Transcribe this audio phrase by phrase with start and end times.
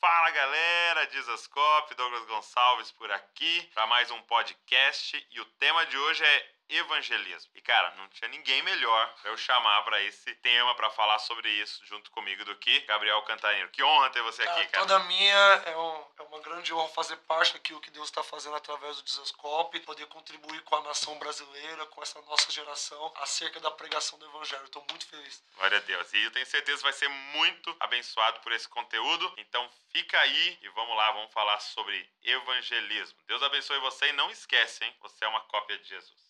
[0.00, 5.26] Fala galera, Dizascope, Douglas Gonçalves por aqui para mais um podcast.
[5.32, 7.50] E o tema de hoje é evangelismo.
[7.54, 11.48] E cara, não tinha ninguém melhor para eu chamar para esse tema para falar sobre
[11.48, 13.68] isso junto comigo do que Gabriel Cantarino.
[13.68, 14.86] Que honra ter você aqui, cara.
[14.86, 15.34] Toda minha
[15.66, 19.02] é, um, é, uma grande honra fazer parte daquilo que Deus está fazendo através do
[19.02, 24.26] Dizascope, poder contribuir com a nação brasileira, com essa nossa geração acerca da pregação do
[24.26, 24.64] evangelho.
[24.64, 25.42] Estou muito feliz.
[25.56, 26.12] Glória a Deus.
[26.12, 29.32] E eu tenho certeza que vai ser muito abençoado por esse conteúdo.
[29.38, 33.18] Então fica aí e vamos lá, vamos falar sobre evangelismo.
[33.26, 34.94] Deus abençoe você e não esquece, hein?
[35.00, 36.27] Você é uma cópia de Jesus.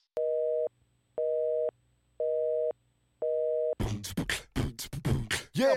[5.58, 5.76] Yeah.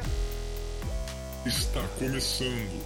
[1.44, 2.86] Está começando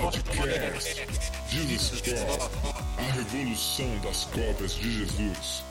[0.00, 1.06] Podcast
[1.50, 2.50] Jesus Cop,
[2.96, 5.62] a revolução das cópias de Jesus.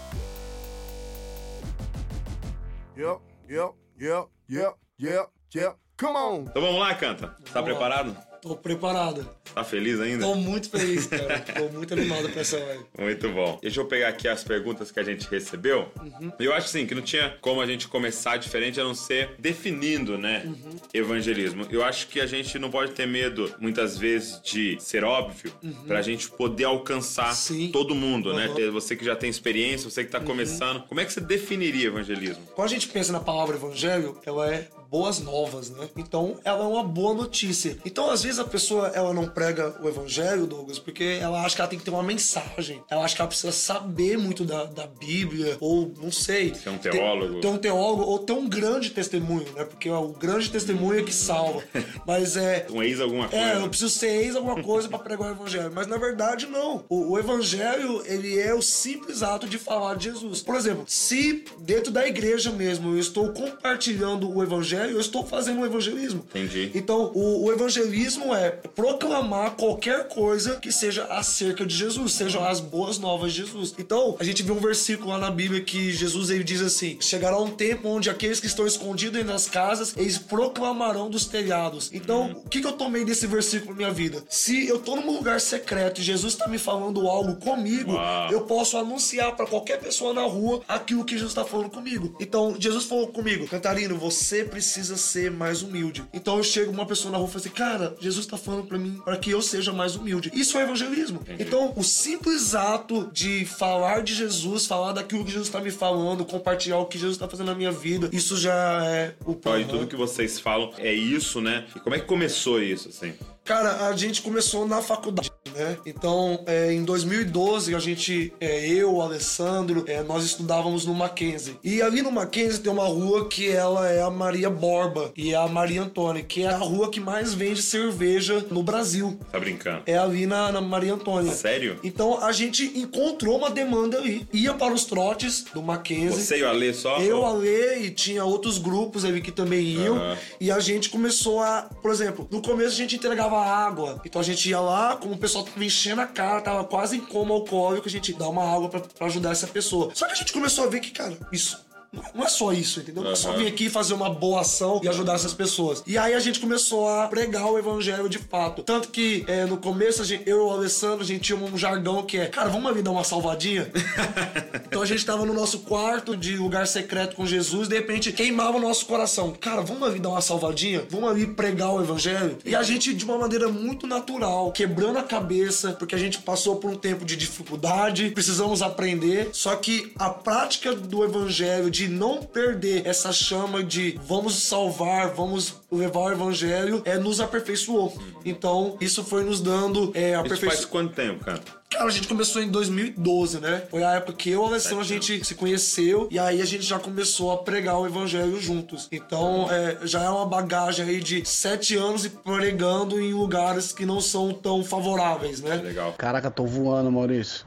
[2.96, 3.20] Yep,
[3.50, 5.76] yep, yep, yep, yep, yep.
[6.00, 6.42] Come on.
[6.42, 7.36] Então vamos lá, Canta.
[7.52, 8.16] Tá preparado?
[8.48, 9.28] Tô preparado.
[9.54, 10.24] Tá feliz ainda?
[10.26, 11.40] Tô muito feliz, cara.
[11.40, 12.84] Tô muito animado pra essa live.
[12.98, 13.60] Muito bom.
[13.62, 15.90] Deixa eu pegar aqui as perguntas que a gente recebeu.
[16.00, 16.32] Uhum.
[16.40, 20.18] Eu acho assim que não tinha como a gente começar diferente a não ser definindo,
[20.18, 20.76] né, Uhum.
[20.94, 21.66] evangelismo.
[21.70, 25.52] Eu acho que a gente não pode ter medo, muitas vezes, de ser óbvio,
[25.88, 27.36] pra gente poder alcançar Uhum.
[27.36, 27.70] Sim.
[27.72, 28.48] todo mundo, né?
[28.48, 28.72] Uhum.
[28.72, 30.84] Você que já tem experiência, você que tá começando.
[30.88, 32.44] Como é que você definiria evangelismo?
[32.56, 35.90] Quando a gente pensa na palavra evangelho, ela é boas novas, né?
[35.96, 37.78] Então, ela é uma boa notícia.
[37.86, 41.62] Então, às vezes a pessoa ela não prega o evangelho, Douglas, porque ela acha que
[41.62, 42.84] ela tem que ter uma mensagem.
[42.90, 46.54] Ela acha que ela precisa saber muito da, da Bíblia, ou não sei.
[46.56, 47.36] Ser um teólogo.
[47.36, 49.64] Ter, ter um teólogo, ou ter um grande testemunho, né?
[49.64, 51.64] Porque o grande testemunho é que salva.
[52.06, 52.66] Mas é.
[52.78, 53.46] Um ex alguma coisa?
[53.46, 55.72] É, eu preciso ser ex alguma coisa pra pregar o evangelho.
[55.74, 56.86] Mas na verdade, não.
[56.90, 60.42] O, o evangelho, ele é o simples ato de falar de Jesus.
[60.42, 65.62] Por exemplo, se dentro da igreja mesmo eu estou compartilhando o evangelho, eu estou fazendo
[65.62, 66.26] o evangelismo.
[66.30, 66.72] Entendi.
[66.74, 72.60] Então, o, o evangelismo é proclamar qualquer coisa que seja acerca de Jesus, sejam as
[72.60, 73.74] boas novas de Jesus.
[73.78, 77.40] Então, a gente vê um versículo lá na Bíblia que Jesus ele diz assim: chegará
[77.40, 81.90] um tempo onde aqueles que estão escondidos nas casas, eles proclamarão dos telhados.
[81.94, 84.24] Então, o que, que eu tomei desse versículo na minha vida?
[84.30, 88.32] Se eu tô num lugar secreto e Jesus tá me falando algo comigo, Uau.
[88.32, 92.16] eu posso anunciar para qualquer pessoa na rua aquilo que Jesus tá falando comigo.
[92.20, 96.04] Então, Jesus falou comigo, Cantarino, você precisa ser mais humilde.
[96.14, 98.78] Então eu chego uma pessoa na rua e falo assim, cara, Jesus tá falando para
[98.78, 100.32] mim para que eu seja mais humilde.
[100.34, 101.22] Isso é evangelismo.
[101.40, 106.26] Então, o simples ato de falar de Jesus, falar daquilo que Jesus tá me falando,
[106.26, 109.36] compartilhar o que Jesus tá fazendo na minha vida, isso já é o Ó, e
[109.36, 109.68] plano.
[109.68, 111.66] tudo que vocês falam é isso, né?
[111.76, 113.14] E como é que começou isso, assim?
[113.44, 115.78] Cara, a gente começou na faculdade, né?
[115.86, 121.58] Então, é, em 2012, a gente, é, eu, o Alessandro, é, nós estudávamos no Mackenzie.
[121.64, 125.48] E ali no Mackenzie tem uma rua que ela é a Maria Borba e a
[125.48, 129.18] Maria Antônia, que é a rua que mais vende cerveja no Brasil.
[129.32, 129.84] Tá brincando?
[129.86, 131.32] É ali na, na Maria Antônia.
[131.34, 131.80] Sério?
[131.84, 134.28] Então a gente encontrou uma demanda ali.
[134.34, 136.24] Ia para os trotes do Mackenzie.
[136.24, 136.98] Você e o Alê só?
[137.00, 139.96] Eu, Ou- a Lê e tinha outros grupos ali que também iam.
[139.96, 140.18] Aham.
[140.40, 144.02] E a gente começou a, por exemplo, no começo a gente entregava água.
[144.06, 147.02] Então a gente ia lá, como o pessoal tava enchendo a cara, tava quase em
[147.02, 149.92] coma alcoólico, a gente dá uma água pra ajudar essa pessoa.
[149.94, 151.67] Só que a gente começou a ver que, cara, isso.
[152.14, 153.04] Não é só isso, entendeu?
[153.04, 155.84] Não é só vir aqui fazer uma boa ação e ajudar essas pessoas.
[155.88, 158.62] E aí a gente começou a pregar o evangelho de fato.
[158.64, 162.04] Tanto que é, no começo, gente- eu e o Alessandro, a gente tinha um jargão
[162.04, 163.72] que é, cara, vamos ali dar uma salvadinha?
[164.68, 168.58] então a gente tava no nosso quarto de lugar secreto com Jesus, de repente queimava
[168.58, 169.32] o nosso coração.
[169.40, 170.84] Cara, vamos ali dar uma salvadinha?
[170.90, 172.38] Vamos ali pregar o evangelho?
[172.46, 176.58] E a gente, de uma maneira muito natural, quebrando a cabeça, porque a gente passou
[176.58, 179.30] por um tempo de dificuldade, precisamos aprender.
[179.34, 185.58] Só que a prática do evangelho, de não perder essa chama de vamos salvar, vamos
[185.72, 187.96] levar o evangelho, é, nos aperfeiçoou.
[188.26, 190.68] Então, isso foi nos dando é, Isso faz aperfeiçoamento.
[190.70, 191.40] quanto tempo, cara?
[191.70, 193.62] Cara, a gente começou em 2012, né?
[193.70, 196.46] Foi a época que eu e o Alessandro a gente se conheceu e aí a
[196.46, 198.88] gente já começou a pregar o evangelho juntos.
[198.92, 203.86] Então, é, já é uma bagagem aí de sete anos e pregando em lugares que
[203.86, 205.58] não são tão favoráveis, né?
[205.58, 205.94] Legal.
[205.96, 207.46] Caraca, tô voando, Maurício.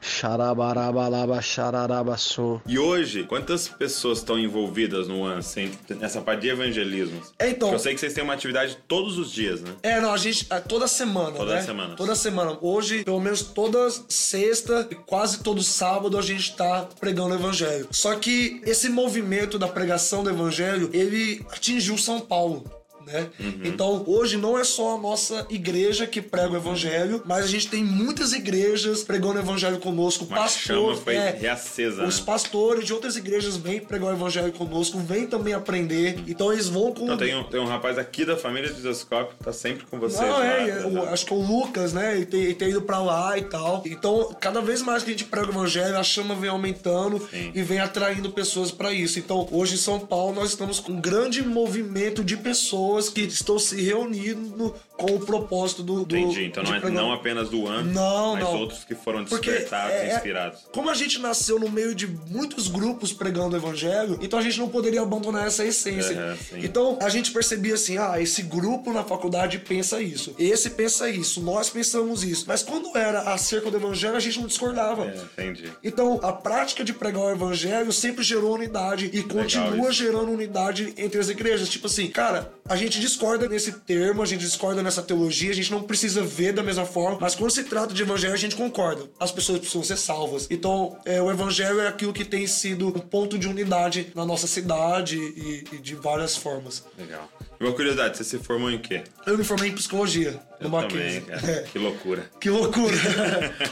[0.00, 2.60] Xarabarabalaba, xararabaçô.
[2.66, 7.20] E hoje, quantas pessoas estão envolvidas no ANSEM, nessa parte de evangelismo?
[7.38, 9.72] É, então- Eu sei que vocês têm uma atividade todos os dias, né?
[9.82, 10.46] É, não, a gente.
[10.50, 11.62] é, Toda semana, Toda né?
[11.62, 11.96] semana.
[11.96, 12.58] Toda semana.
[12.60, 17.88] Hoje, pelo menos toda sexta e quase todo sábado, a gente tá pregando o evangelho.
[17.90, 22.64] Só que esse movimento da pregação do evangelho, ele atingiu São Paulo.
[23.12, 23.28] Né?
[23.40, 23.60] Uhum.
[23.64, 27.68] Então, hoje não é só a nossa igreja que prega o evangelho, mas a gente
[27.68, 30.24] tem muitas igrejas pregando o evangelho conosco.
[30.24, 32.24] Uma chama foi é, reacesa, Os né?
[32.26, 36.22] pastores de outras igrejas vêm pregar o evangelho conosco, vêm também aprender.
[36.26, 37.04] Então, eles vão com...
[37.04, 39.98] Então tem um, tem um rapaz aqui da família de Descópio que tá sempre com
[39.98, 40.20] vocês.
[40.20, 40.86] Não, é, né?
[40.86, 42.14] o- acho que o Lucas, né?
[42.16, 43.82] Ele tem, ele tem ido pra lá e tal.
[43.86, 47.52] Então, cada vez mais que a gente prega o evangelho, a chama vem aumentando Sim.
[47.54, 49.18] e vem atraindo pessoas pra isso.
[49.18, 53.58] Então, hoje em São Paulo, nós estamos com um grande movimento de pessoas que estão
[53.58, 56.04] se reunindo com o propósito do.
[56.04, 56.44] do Entendi.
[56.46, 58.60] Então não é não apenas do ano, Não, mas não.
[58.60, 60.60] outros que foram despertados é- e inspirados.
[60.72, 64.58] Como a gente nasceu no meio de muitos grupos pregando o evangelho, então a gente
[64.58, 66.36] não poderia abandonar essa essência.
[66.52, 71.10] É, então a gente percebia assim: ah, esse grupo na faculdade pensa isso, esse pensa
[71.10, 72.44] isso, nós pensamos isso.
[72.48, 75.04] Mas quando era acerca do evangelho, a gente não discordava.
[75.06, 75.70] É, entendi.
[75.84, 79.92] Então, a prática de pregar o evangelho sempre gerou unidade e continua isso.
[79.92, 81.68] gerando unidade entre as igrejas.
[81.68, 85.70] Tipo assim, cara, a gente discorda nesse termo, a gente discorda nessa teologia, a gente
[85.70, 89.02] não precisa ver da mesma forma, mas quando se trata de evangelho, a gente concorda.
[89.18, 90.46] As pessoas precisam ser salvas.
[90.48, 94.46] Então, é, o evangelho é aquilo que tem sido um ponto de unidade na nossa
[94.46, 96.84] cidade e, e de várias formas.
[96.96, 97.28] Legal.
[97.60, 99.02] E uma curiosidade, você se formou em quê?
[99.26, 101.24] Eu me formei em psicologia Eu no também.
[101.28, 101.62] É.
[101.62, 102.30] Que loucura.
[102.40, 102.94] Que loucura!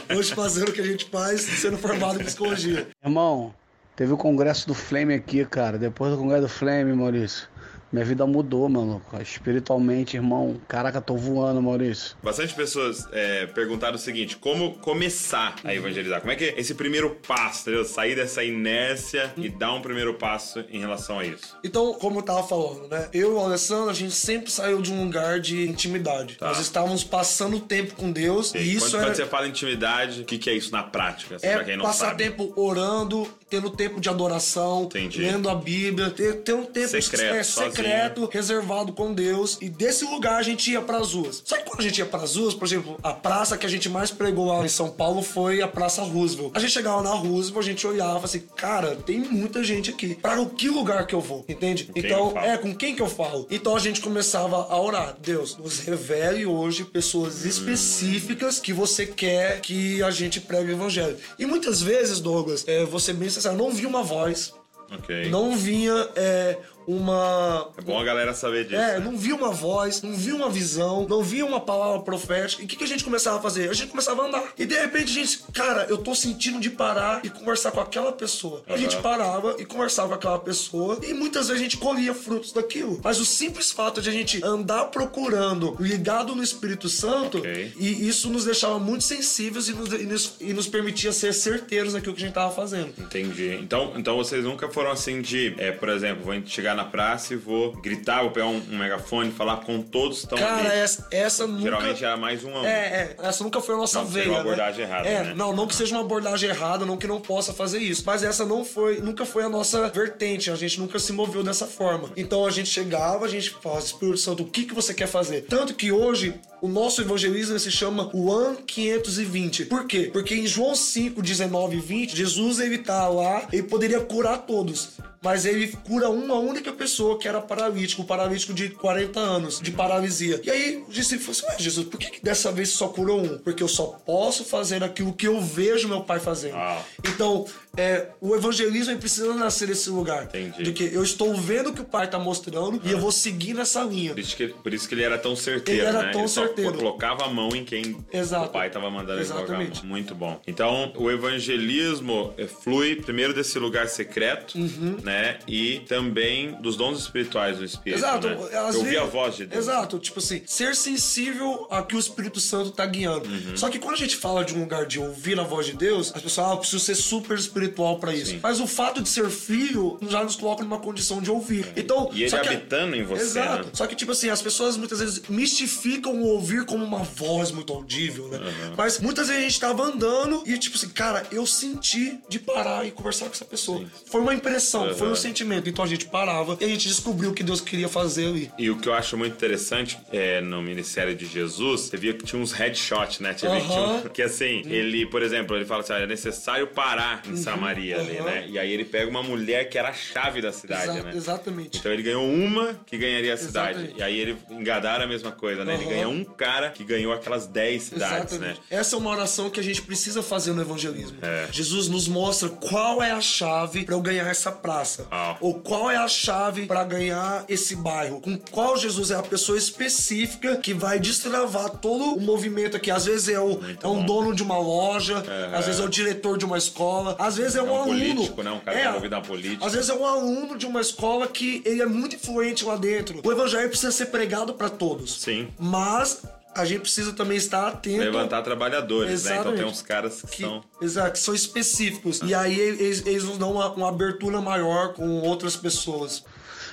[0.13, 2.87] Hoje fazendo o que a gente faz, sendo formado em psicologia.
[3.03, 3.53] Irmão,
[3.95, 5.77] teve o congresso do Flame aqui, cara.
[5.77, 7.47] Depois do congresso do Flame, Maurício,
[7.91, 9.01] minha vida mudou, mano.
[9.21, 10.59] Espiritualmente, irmão.
[10.67, 12.15] Caraca, tô voando, Maurício.
[12.21, 16.19] Bastante pessoas é, perguntaram o seguinte: como começar a evangelizar?
[16.19, 17.85] Como é que é esse primeiro passo, entendeu?
[17.85, 21.57] Sair dessa inércia e dar um primeiro passo em relação a isso?
[21.63, 23.09] Então, como eu tava falando, né?
[23.13, 26.35] Eu e o Alessandro, a gente sempre saiu de um lugar de intimidade.
[26.35, 26.47] Tá.
[26.47, 30.25] Nós estávamos passando tempo com Deus e isso quando, é, quando você fala intimidade, o
[30.25, 31.35] que, que é isso na prática?
[31.35, 32.23] assim, pra quem é não passar sabe.
[32.23, 35.21] tempo orando, tendo tempo de adoração, Entendi.
[35.21, 39.57] lendo a Bíblia, ter, ter um tempo Secreto, é, secreto, reservado com Deus.
[39.61, 41.41] E desse lugar a gente ia pras ruas.
[41.45, 43.89] Só que quando a gente ia pras ruas, por exemplo, a praça que a gente
[43.89, 46.51] mais pregou lá em São Paulo foi a Praça Roosevelt.
[46.53, 50.15] A gente chegava na Roosevelt, a gente olhava assim, cara, tem muita gente aqui.
[50.15, 51.45] Para o que lugar que eu vou?
[51.47, 51.89] Entende?
[51.95, 53.47] então, é com quem que eu falo?
[53.49, 55.15] Então a gente começava a orar.
[55.21, 61.17] Deus, nos revele hoje pessoas específicas que você quer que a gente pregue o evangelho.
[61.39, 64.53] E muitas vezes, Douglas, é, você bem sincero, não vinha uma voz,
[64.91, 65.29] Ok.
[65.29, 66.57] não vinha é,
[66.87, 67.69] uma.
[67.77, 68.75] É bom a galera saber disso.
[68.81, 68.99] É, né?
[68.99, 72.61] não via uma voz, não via uma visão, não via uma palavra profética.
[72.61, 73.69] E o que, que a gente começava a fazer?
[73.69, 74.43] A gente começava a andar.
[74.57, 78.11] E de repente a gente, cara, eu tô sentindo de parar e conversar com aquela
[78.13, 78.63] pessoa.
[78.67, 80.99] A gente parava e conversava com aquela pessoa.
[81.03, 82.99] E muitas vezes a gente colhia frutos daquilo.
[83.03, 87.73] Mas o simples fato de a gente andar procurando, ligado no Espírito Santo, Ok.
[87.77, 91.93] e isso nos deixava muito sensíveis e nos, e nos, e nos permitia ser certeiros
[91.93, 92.93] naquilo que a gente tava fazendo.
[92.97, 93.57] Entendi.
[93.61, 97.37] Então, então vocês nunca foram assim de, é, por exemplo, vou chegar na praça e
[97.37, 100.79] vou gritar, vou pegar um, um megafone, falar com todos que estão Cara, ali.
[100.79, 101.61] essa, essa nunca.
[101.63, 102.65] Geralmente era mais um a um.
[102.65, 104.27] É, é, essa nunca foi a nossa Não, veia.
[104.27, 104.39] uma né?
[104.41, 105.33] abordagem errada, É, né?
[105.35, 108.03] não, não que seja uma abordagem errada, não que não possa fazer isso.
[108.05, 110.49] Mas essa não foi, nunca foi a nossa vertente.
[110.51, 112.09] A gente nunca se moveu dessa forma.
[112.15, 115.41] Então a gente chegava, a gente falava, Espírito Santo, o que, que você quer fazer?
[115.41, 119.65] Tanto que hoje o nosso evangelismo se chama Juan 520.
[119.65, 120.09] Por quê?
[120.11, 124.97] Porque em João 5, 19 e 20, Jesus ele tá lá e poderia curar todos.
[125.21, 129.71] Mas ele cura uma única pessoa que era paralítico, um paralítico de 40 anos, de
[129.71, 130.39] paralisia.
[130.43, 133.19] E aí o discípulo falou assim: Ué, Jesus, por que, que dessa vez só curou
[133.19, 133.37] um?
[133.39, 136.55] Porque eu só posso fazer aquilo que eu vejo meu pai fazendo.
[136.55, 136.81] Ah.
[137.05, 137.45] Então,
[137.75, 140.23] é, o evangelismo ele precisa nascer desse lugar.
[140.25, 140.63] Entendi.
[140.63, 143.53] De que eu estou vendo o que o pai tá mostrando e eu vou seguir
[143.53, 144.11] nessa linha.
[144.11, 146.11] Por isso, que, por isso que ele era tão certeiro, Ele era né?
[146.11, 146.73] tão ele só certeiro.
[146.73, 148.45] colocava a mão em quem Exato.
[148.45, 149.21] o pai estava mandando ele.
[149.21, 149.85] Exatamente.
[149.85, 150.39] Muito bom.
[150.47, 154.97] Então, o evangelismo eh, flui primeiro desse lugar secreto, Uhum.
[155.03, 155.39] né?
[155.47, 158.27] E também dos dons espirituais do Espírito, Exato.
[158.27, 158.35] né?
[158.35, 159.63] às Eu ouvi vezes- a voz de Deus.
[159.65, 159.99] Exato.
[159.99, 163.27] Tipo assim, ser sensível a que o Espírito Santo tá guiando.
[163.29, 163.55] Uhum.
[163.57, 166.11] Só que quando a gente fala de um lugar de ouvir a voz de Deus,
[166.15, 167.56] as pessoas, ah, eu preciso ser super espiritual
[167.99, 168.31] pra isso.
[168.31, 168.39] Sim.
[168.41, 171.65] Mas o fato de ser filho já nos coloca numa condição de ouvir.
[171.75, 173.65] Então, E ele só que- habitando em você, Exato.
[173.65, 173.69] né?
[173.73, 177.71] Só que, tipo assim, as pessoas muitas vezes mistificam o ouvir como uma voz muito
[177.73, 178.37] audível, né?
[178.37, 178.73] Uhum.
[178.77, 182.85] Mas muitas vezes a gente tava andando e, tipo assim, cara, eu senti de parar
[182.85, 183.83] e conversar com essa pessoa.
[184.05, 185.15] Foi uma impressão, foi um Uhum.
[185.15, 185.69] sentimento.
[185.69, 188.51] Então a gente parava e a gente descobriu o que Deus queria fazer ali.
[188.57, 192.23] E o que eu acho muito interessante é no Ministério de Jesus, você via que
[192.25, 193.33] tinha uns headshots, né?
[193.37, 196.67] Você via que, tinha que assim, ele, por exemplo, ele fala assim: "Ah, é necessário
[196.67, 198.25] parar Samaria ali, aham.
[198.25, 198.45] né?
[198.49, 201.11] E aí ele pega uma mulher que era a chave da cidade, Exa- né?
[201.15, 201.77] Exatamente.
[201.79, 203.69] Então ele ganhou uma que ganharia a cidade.
[203.79, 203.99] Exatamente.
[203.99, 205.73] E aí ele engadaram a mesma coisa, né?
[205.75, 205.89] Ele Aham.
[205.93, 208.59] ganha um cara que ganhou aquelas 10 cidades, Exatamente.
[208.59, 208.65] né?
[208.69, 211.17] Essa é uma oração que a gente precisa fazer no evangelismo.
[211.21, 211.47] É.
[211.51, 215.07] Jesus nos mostra qual é a chave para eu ganhar essa praça.
[215.11, 215.35] Ah.
[215.41, 218.19] Ou qual é a chave para ganhar esse bairro.
[218.21, 222.91] Com qual Jesus é a pessoa específica que vai destravar todo o movimento aqui.
[222.91, 224.05] Às vezes é, o, é um bom.
[224.05, 225.23] dono de uma loja,
[225.53, 227.87] às vezes é o diretor de uma escola, às vezes é um, um aluno.
[227.99, 228.51] político, né?
[228.51, 229.65] Um cara É, que envolvido na política.
[229.65, 233.21] Às vezes é um aluno de uma escola que ele é muito influente lá dentro.
[233.23, 235.21] O evangelho precisa ser pregado para todos.
[235.21, 235.47] Sim.
[235.59, 236.23] Mas
[236.55, 237.99] a gente precisa também estar atento.
[237.99, 239.31] Levantar trabalhadores, né?
[239.31, 239.59] Então Exatamente.
[239.61, 240.63] tem uns caras que, que, são.
[240.81, 242.19] exato, que são específicos.
[242.23, 246.23] E aí eles, eles nos dão uma, uma abertura maior com outras pessoas.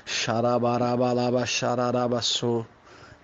[0.06, 2.64] Xarabarabalaba, xararabaçô.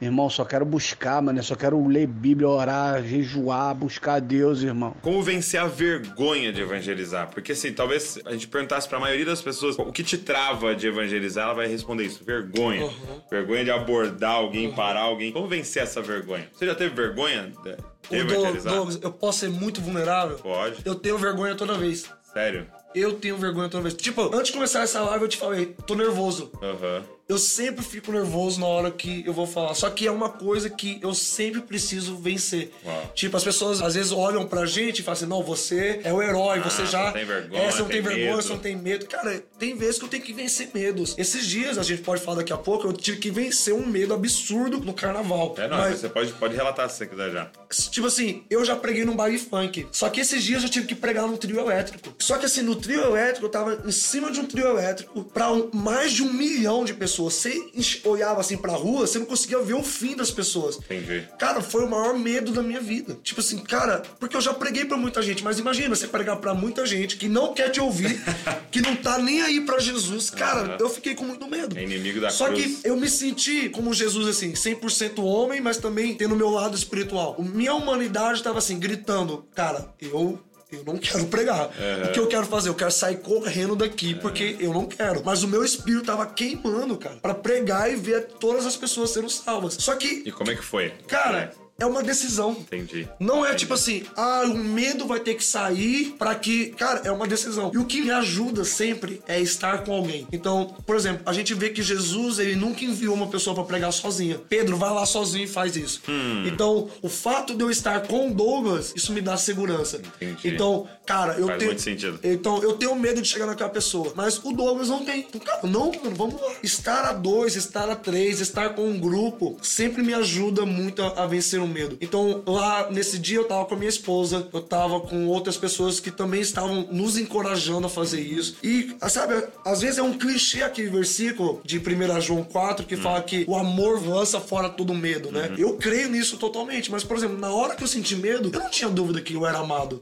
[0.00, 1.38] Irmão, só quero buscar, mano.
[1.38, 4.94] Eu só quero ler Bíblia, orar, jejuar, buscar a Deus, irmão.
[5.02, 7.28] Como vencer a vergonha de evangelizar?
[7.30, 10.86] Porque assim, talvez a gente perguntasse pra maioria das pessoas o que te trava de
[10.86, 12.84] evangelizar, ela vai responder isso: vergonha.
[12.84, 13.20] Uhum.
[13.30, 15.32] Vergonha de abordar alguém, parar alguém.
[15.32, 16.48] Como vencer essa vergonha?
[16.52, 18.72] Você já teve vergonha de, evangelizar?
[18.72, 20.38] Douglas, eu posso ser muito vulnerável?
[20.38, 20.80] Pode.
[20.84, 22.10] Eu tenho vergonha toda vez.
[22.32, 22.66] Sério?
[22.94, 23.94] Eu tenho vergonha toda vez.
[23.94, 26.50] Tipo, antes de começar essa live, eu te falei, tô nervoso.
[26.62, 27.04] Aham.
[27.30, 29.72] Eu sempre fico nervoso na hora que eu vou falar.
[29.74, 32.72] Só que é uma coisa que eu sempre preciso vencer.
[32.84, 33.12] Uau.
[33.14, 36.20] Tipo, as pessoas às vezes olham pra gente e falam assim: não, você é o
[36.20, 37.00] herói, você já.
[37.02, 38.42] Ah, não tem vergonha, É, você não tem, tem vergonha, medo.
[38.42, 39.06] você não tem medo.
[39.06, 41.14] Cara, tem vezes que eu tenho que vencer medos.
[41.16, 44.12] Esses dias, a gente pode falar daqui a pouco, eu tive que vencer um medo
[44.12, 45.54] absurdo no carnaval.
[45.56, 47.48] É, não, Mas, você pode, pode relatar se você quiser já.
[47.92, 49.86] Tipo assim, eu já preguei num baile funk.
[49.92, 52.12] Só que esses dias eu tive que pregar num trio elétrico.
[52.18, 55.52] Só que assim, no trio elétrico, eu tava em cima de um trio elétrico pra
[55.52, 57.19] um- mais de um milhão de pessoas.
[57.24, 60.76] Você enx- olhava assim pra rua, você não conseguia ver o fim das pessoas.
[60.76, 61.28] Entendi.
[61.38, 63.18] Cara, foi o maior medo da minha vida.
[63.22, 66.54] Tipo assim, cara, porque eu já preguei pra muita gente, mas imagina você pregar pra
[66.54, 68.20] muita gente que não quer te ouvir,
[68.70, 70.30] que não tá nem aí pra Jesus.
[70.30, 70.76] Cara, Aham.
[70.80, 71.76] eu fiquei com muito medo.
[71.78, 72.80] É inimigo da Só cruz.
[72.80, 76.76] que eu me senti como Jesus, assim, 100% homem, mas também tendo o meu lado
[76.76, 77.36] espiritual.
[77.38, 80.38] Minha humanidade tava assim, gritando, cara, eu.
[80.72, 81.70] Eu não quero pregar.
[82.08, 82.68] O que eu quero fazer?
[82.68, 85.22] Eu quero sair correndo daqui porque eu não quero.
[85.24, 89.28] Mas o meu espírito tava queimando, cara, Pra pregar e ver todas as pessoas sendo
[89.28, 89.74] salvas.
[89.74, 90.92] Só que, E como é que foi?
[91.08, 92.52] cara, é uma decisão.
[92.52, 93.08] Entendi.
[93.18, 96.66] Não é tipo assim, ah, o medo vai ter que sair pra que.
[96.72, 97.70] Cara, é uma decisão.
[97.74, 100.26] E o que me ajuda sempre é estar com alguém.
[100.30, 103.92] Então, por exemplo, a gente vê que Jesus, ele nunca enviou uma pessoa pra pregar
[103.92, 104.38] sozinha.
[104.48, 106.02] Pedro, vai lá sozinho e faz isso.
[106.08, 106.44] Hum.
[106.46, 110.00] Então, o fato de eu estar com o Douglas, isso me dá segurança.
[110.20, 110.54] Entendi.
[110.54, 111.70] Então, cara, eu Faz tenho.
[111.70, 112.20] muito sentido.
[112.22, 114.12] Então, eu tenho medo de chegar naquela pessoa.
[114.14, 115.20] Mas o Douglas não tem.
[115.20, 116.52] Então, cara, não, mano, vamos lá.
[116.62, 121.24] Estar a dois, estar a três, estar com um grupo, sempre me ajuda muito a,
[121.24, 121.96] a vencer o medo.
[122.00, 126.00] Então, lá nesse dia eu tava com a minha esposa, eu tava com outras pessoas
[126.00, 128.56] que também estavam nos encorajando a fazer isso.
[128.62, 133.22] E, sabe, às vezes é um clichê aquele versículo de 1 João 4 que fala
[133.22, 135.54] que o amor lança fora todo medo, né?
[135.56, 138.70] Eu creio nisso totalmente, mas, por exemplo, na hora que eu senti medo, eu não
[138.70, 140.00] tinha dúvida que eu era amado.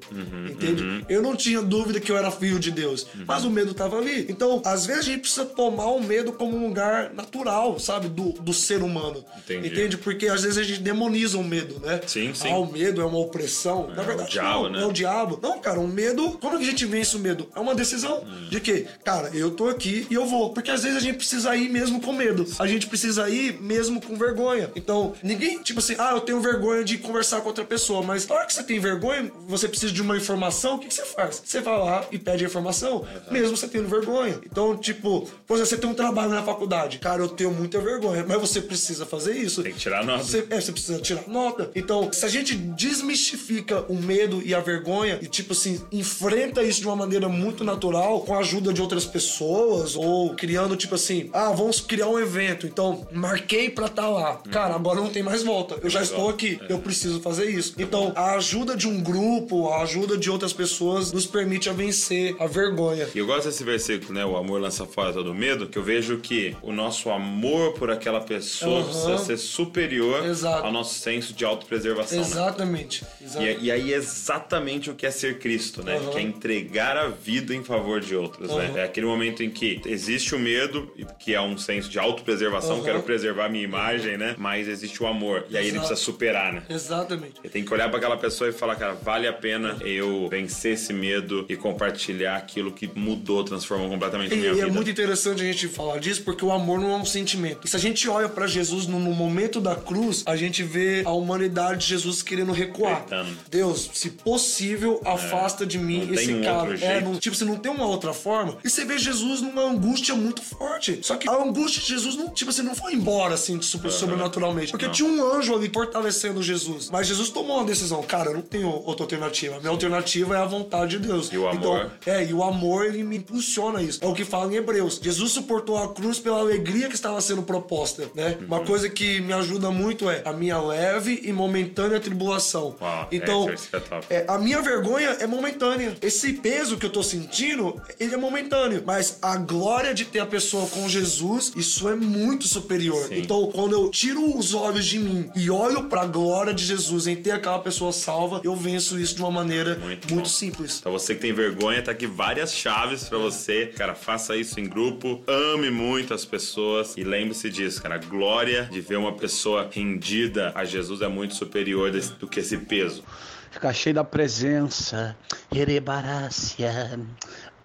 [0.51, 1.05] entende?
[1.09, 3.07] Eu não tinha dúvida que eu era filho de Deus.
[3.27, 4.27] Mas o medo tava ali.
[4.29, 8.09] Então, às vezes a gente precisa tomar o medo como um lugar natural, sabe?
[8.09, 9.25] Do, do ser humano.
[9.39, 9.69] Entendi.
[9.69, 9.99] Entende?
[9.99, 12.01] Porque às vezes a gente demoniza o medo, né?
[12.07, 12.51] Sim, sim.
[12.51, 13.89] Ah, o medo é uma opressão.
[13.95, 14.83] Na o verdade, diabo, não, né?
[14.83, 15.39] é o diabo.
[15.43, 16.33] Não, cara, o medo.
[16.41, 17.49] Como que a gente vence o medo?
[17.55, 18.23] É uma decisão.
[18.25, 18.49] Hum.
[18.51, 20.53] De que, cara, eu tô aqui e eu vou.
[20.53, 22.47] Porque às vezes a gente precisa ir mesmo com medo.
[22.59, 24.71] A gente precisa ir mesmo com vergonha.
[24.75, 28.03] Então, ninguém, tipo assim, ah, eu tenho vergonha de conversar com outra pessoa.
[28.03, 30.95] Mas na hora que você tem vergonha, você precisa de uma informação, o que, que
[30.95, 31.43] você faz?
[31.45, 34.39] Você vai lá e pede a informação, mesmo você tendo vergonha.
[34.45, 36.99] Então, tipo, por exemplo, você tem um trabalho na faculdade.
[36.99, 39.63] Cara, eu tenho muita vergonha, mas você precisa fazer isso.
[39.63, 40.25] Tem que tirar nota.
[40.25, 41.48] Você, é, você precisa tirar nota.
[41.75, 46.81] Então, se a gente desmistifica o medo e a vergonha e, tipo assim, enfrenta isso
[46.81, 51.31] de uma maneira muito natural, com a ajuda de outras pessoas, ou criando, tipo assim,
[51.33, 52.67] ah, vamos criar um evento.
[52.67, 54.37] Então, marquei pra estar lá.
[54.51, 55.79] Cara, agora não tem mais volta.
[55.83, 56.59] Eu já estou aqui.
[56.69, 57.75] Eu preciso fazer isso.
[57.79, 62.37] Então, a ajuda de um grupo, a ajuda de outras pessoas nos permite a vencer
[62.39, 63.09] a vergonha.
[63.15, 64.25] E eu gosto desse versículo, né?
[64.25, 68.21] O amor lança fora todo medo, que eu vejo que o nosso amor por aquela
[68.21, 68.85] pessoa Aham.
[68.85, 70.65] precisa ser superior Exato.
[70.67, 72.25] ao nosso senso de autopreservação, né?
[72.25, 73.05] Exatamente.
[73.21, 73.65] E, Exatamente.
[73.65, 75.97] e aí é exatamente o que é ser Cristo, né?
[75.97, 76.11] Aham.
[76.11, 78.67] Que é entregar a vida em favor de outros, né?
[78.67, 78.79] Aham.
[78.79, 82.85] É aquele momento em que existe o medo, que é um senso de autopreservação, Aham.
[82.85, 84.35] quero preservar a minha imagem, né?
[84.39, 85.47] Mas existe o amor.
[85.51, 85.87] E aí ele Exato.
[85.89, 86.63] precisa superar, né?
[86.69, 87.35] Exatamente.
[87.43, 90.75] Ele tem que olhar pra aquela pessoa e falar, cara, vale a pena eu vencer
[90.75, 94.67] esse medo e compartilhar aquilo que mudou, transformou completamente E, minha e vida.
[94.67, 97.61] é muito interessante a gente falar disso porque o amor não é um sentimento.
[97.65, 101.03] E se a gente olha pra Jesus no, no momento da cruz, a gente vê
[101.05, 103.05] a humanidade de Jesus querendo recuar.
[103.51, 106.07] Deus, se possível, afasta de mim É.
[106.07, 106.79] Não esse um cara.
[106.81, 108.57] É, não, tipo, você não tem uma outra forma.
[108.65, 111.01] E você vê Jesus numa angústia muito forte.
[111.03, 113.91] Só que a angústia de Jesus não, tipo assim, não foi embora assim, de super-
[113.91, 114.71] sobrenaturalmente.
[114.71, 114.93] Porque Não.
[114.93, 116.91] tinha um anjo ali fortalecendo Jesus.
[116.91, 118.03] Mas Jesus tomou uma decisão.
[118.03, 119.57] Cara, eu não tenho outra alternativa.
[119.57, 121.31] A minha alternativa é a vontade de Deus.
[121.33, 121.91] E o amor?
[122.01, 123.99] Então, é, e o amor, ele me impulsiona isso.
[124.03, 125.01] É o que fala em Hebreus.
[125.03, 128.37] Jesus suportou a cruz pela alegria que estava sendo proposta, né?
[128.41, 128.47] Uhum.
[128.47, 132.77] Uma coisa que me ajuda muito é a minha leve e momentânea tribulação.
[132.81, 134.07] Uau, então, é top.
[134.11, 135.97] é, a minha vergonha é momentânea.
[136.03, 138.83] Esse peso que eu tô sentindo, ele é momentâneo.
[138.87, 143.07] Mas a glória de ter a pessoa com Jesus, isso é muito superior.
[143.09, 143.19] Sim.
[143.21, 147.17] Então, quando eu tiro os olhos de mim e olho pra glória de Jesus em
[147.17, 150.79] ter aquela pessoa salva, eu venço isso de uma maneira Muito muito, simples.
[150.79, 153.67] Então você que tem vergonha, tá aqui várias chaves pra você.
[153.77, 157.97] Cara, faça isso em grupo, ame muito as pessoas e lembre-se disso, cara.
[157.97, 162.41] A glória de ver uma pessoa rendida a Jesus é muito superior desse- do que
[162.41, 163.03] esse peso.
[163.51, 165.17] Ficar cheio da presença.
[165.55, 167.01] Erebarácia.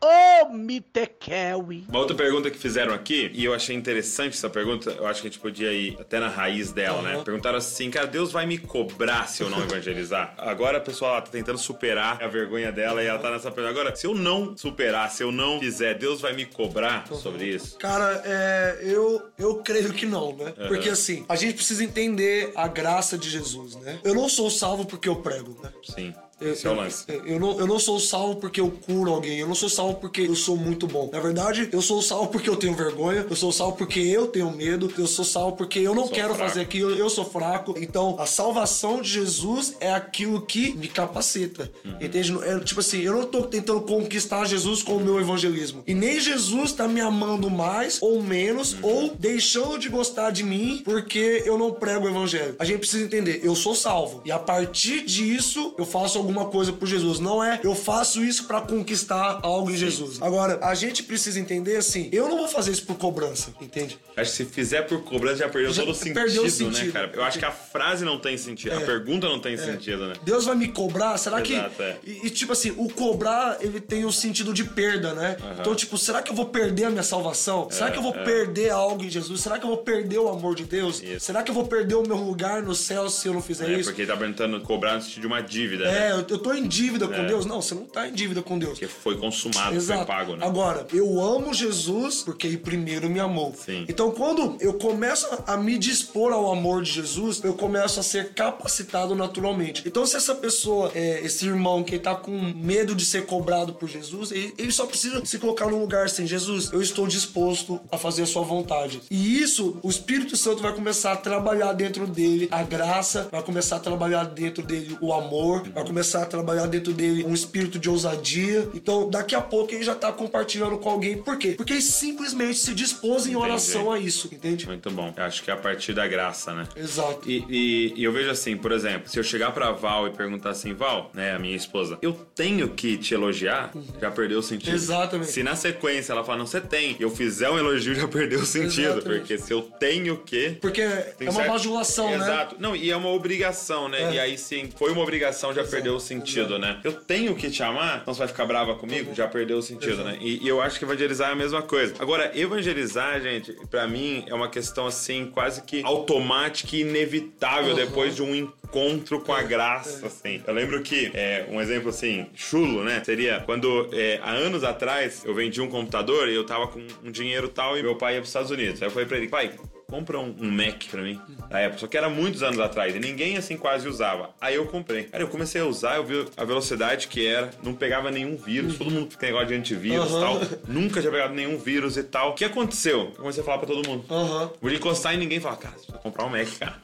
[0.05, 1.85] Oh, Mitekewi.
[1.87, 5.27] Uma outra pergunta que fizeram aqui, e eu achei interessante essa pergunta, eu acho que
[5.27, 7.15] a gente podia ir até na raiz dela, né?
[7.15, 7.23] Aham.
[7.23, 10.33] Perguntaram assim, cara, Deus vai me cobrar se eu não evangelizar?
[10.37, 13.79] Agora a pessoa tá tentando superar a vergonha dela e ela tá nessa pergunta.
[13.79, 17.77] Agora, se eu não superar, se eu não fizer, Deus vai me cobrar sobre isso?
[17.77, 20.53] Cara, é, eu, eu creio que não, né?
[20.67, 23.99] Porque assim, a gente precisa entender a graça de Jesus, né?
[24.03, 25.71] Eu não sou salvo porque eu prego, né?
[25.83, 26.13] Sim.
[26.41, 27.05] Eu, Esse é o lance.
[27.07, 29.39] eu- eu não, eu não sou salvo porque eu curo alguém.
[29.39, 31.09] Eu não sou salvo porque eu sou muito bom.
[31.11, 33.25] Na verdade, eu sou salvo porque eu tenho vergonha.
[33.29, 34.91] Eu sou salvo porque eu tenho medo.
[34.97, 36.49] Eu sou salvo porque eu não Sou quero fraco.
[36.49, 36.91] fazer aquilo.
[36.91, 37.75] Eu sou fraco.
[37.77, 41.71] Então, a salvação de Jesus é aquilo que me capacita.
[41.85, 41.95] Uhum.
[42.01, 42.33] Entende?
[42.43, 45.83] É, tipo assim, eu não tô tentando conquistar Jesus com o meu evangelismo.
[45.87, 48.79] E nem Jesus tá me amando mais ou menos, Uhum.
[48.83, 52.55] ou deixando de gostar de mim porque eu não prego o evangelho.
[52.59, 54.21] A gente precisa entender, eu sou salvo.
[54.25, 57.19] E a partir disso, eu faço alguma coisa por Jesus.
[57.19, 60.21] Não é eu faço isso pra conquistar algo em Jesus.
[60.21, 63.97] Agora, a gente precisa entender assim, eu não vou fazer isso por cobrança, entende?
[64.15, 66.51] Acho que se fizer por cobrança já perdeu Já todo o sentido, perdeu o né,
[66.51, 66.93] sentido.
[66.93, 67.11] cara?
[67.13, 70.13] Eu acho que a frase não tem sentido, a pergunta não tem sentido, né?
[70.23, 71.17] Deus vai me cobrar?
[71.17, 71.81] Será Exato, que.
[71.83, 71.97] é.
[72.05, 75.37] E, e, tipo assim, o cobrar, ele tem o sentido de perda, né?
[75.59, 77.67] Então, tipo, será que eu vou perder a minha salvação?
[77.71, 79.41] será que eu vou perder algo em Jesus?
[79.41, 81.01] Será que eu vou perder o amor de Deus?
[81.01, 81.25] Isso.
[81.25, 83.73] Será que eu vou perder o meu lugar no céu se eu não fizer É,
[83.79, 83.89] isso?
[83.89, 86.12] porque ele tá perguntando cobrar no sentido de uma dívida, né?
[86.15, 87.25] Eu, eu tô em dívida com É.
[87.25, 87.45] Deus.
[87.45, 88.73] Não, você não tá em dívida com Deus.
[88.73, 90.05] Porque foi consumado, Exato.
[90.05, 90.45] foi pago, né?
[90.45, 93.53] Agora, eu amo Jesus porque ele primeiro me amou.
[93.53, 93.85] Sim.
[93.87, 98.33] Então, quando eu começo a me dispor ao amor de Jesus, eu começo a ser
[98.33, 99.83] capacitado naturalmente.
[99.85, 103.87] Então, se essa pessoa, é, esse irmão que tá com medo de ser cobrado por
[103.89, 107.97] Jesus, ele, ele só precisa se colocar num lugar assim: Jesus, eu estou disposto a
[107.97, 109.01] fazer a sua vontade.
[109.09, 113.77] E isso, o Espírito Santo vai começar a trabalhar dentro dele a graça, vai começar
[113.77, 117.89] a trabalhar dentro dele o amor, vai começar a trabalhar dentro dele um espírito de
[117.89, 118.67] ousadia.
[118.73, 121.17] Então, daqui a pouco ele já tá compartilhando com alguém.
[121.17, 121.53] Por quê?
[121.57, 124.65] Porque ele simplesmente se dispôs em oração a isso, entende?
[124.67, 125.13] Muito bom.
[125.15, 126.67] Eu acho que é a partir da graça, né?
[126.75, 127.29] Exato.
[127.29, 130.49] E, e- e eu vejo assim, por exemplo, se eu chegar pra Val e perguntar
[130.51, 134.73] assim, Val, né, a minha esposa, eu tenho que te elogiar, já perdeu o sentido.
[134.73, 135.31] Exatamente.
[135.31, 138.45] Se na sequência ela falar, não, você tem, eu fizer um elogio, já perdeu o
[138.45, 138.81] sentido.
[138.97, 139.19] Exatamente.
[139.19, 140.57] Porque se eu tenho que.
[140.61, 142.15] Porque é uma certo- bajulação, né?
[142.15, 142.55] Exato.
[142.59, 144.01] Não, e é uma obrigação, né?
[144.01, 144.13] É.
[144.15, 146.79] E aí sim, foi uma obrigação, já perdeu o sentido, né?
[146.83, 149.13] Eu tenho que te amar, então você vai ficar brava comigo?
[149.13, 150.17] Já perdeu o sentido, né?
[150.19, 151.95] E, e eu acho que evangelizar é a mesma coisa.
[151.99, 158.15] Agora, evangelizar, gente, pra mim é uma questão assim, quase que automática e inevitável depois
[158.15, 160.41] de um encontro com a graça, assim.
[160.45, 163.03] Eu lembro que, é, um exemplo assim, chulo, né?
[163.03, 167.11] Seria quando, é, há anos atrás, eu vendi um computador e eu tava com um
[167.11, 168.81] dinheiro tal e meu pai ia pros Estados Unidos.
[168.81, 169.51] Aí eu falei pra ele, pai,
[169.93, 171.21] compra um, um Mac pra mim.
[171.51, 174.31] Na época, só que era muitos anos atrás e ninguém assim quase usava.
[174.41, 175.03] Aí eu comprei.
[175.03, 178.75] Cara, eu comecei a usar, eu vi a velocidade que era, não pegava nenhum vírus,
[178.75, 180.19] todo mundo tem negócio de antivírus e Aham.
[180.19, 180.59] tal.
[180.67, 182.31] Nunca tinha pegado nenhum vírus e tal.
[182.31, 183.01] O que aconteceu?
[183.01, 184.03] Eu comecei a falar pra todo mundo.
[184.09, 184.49] Aham.
[184.59, 186.75] Vou encostar em ninguém e falar, cara, você comprar um Mac, cara.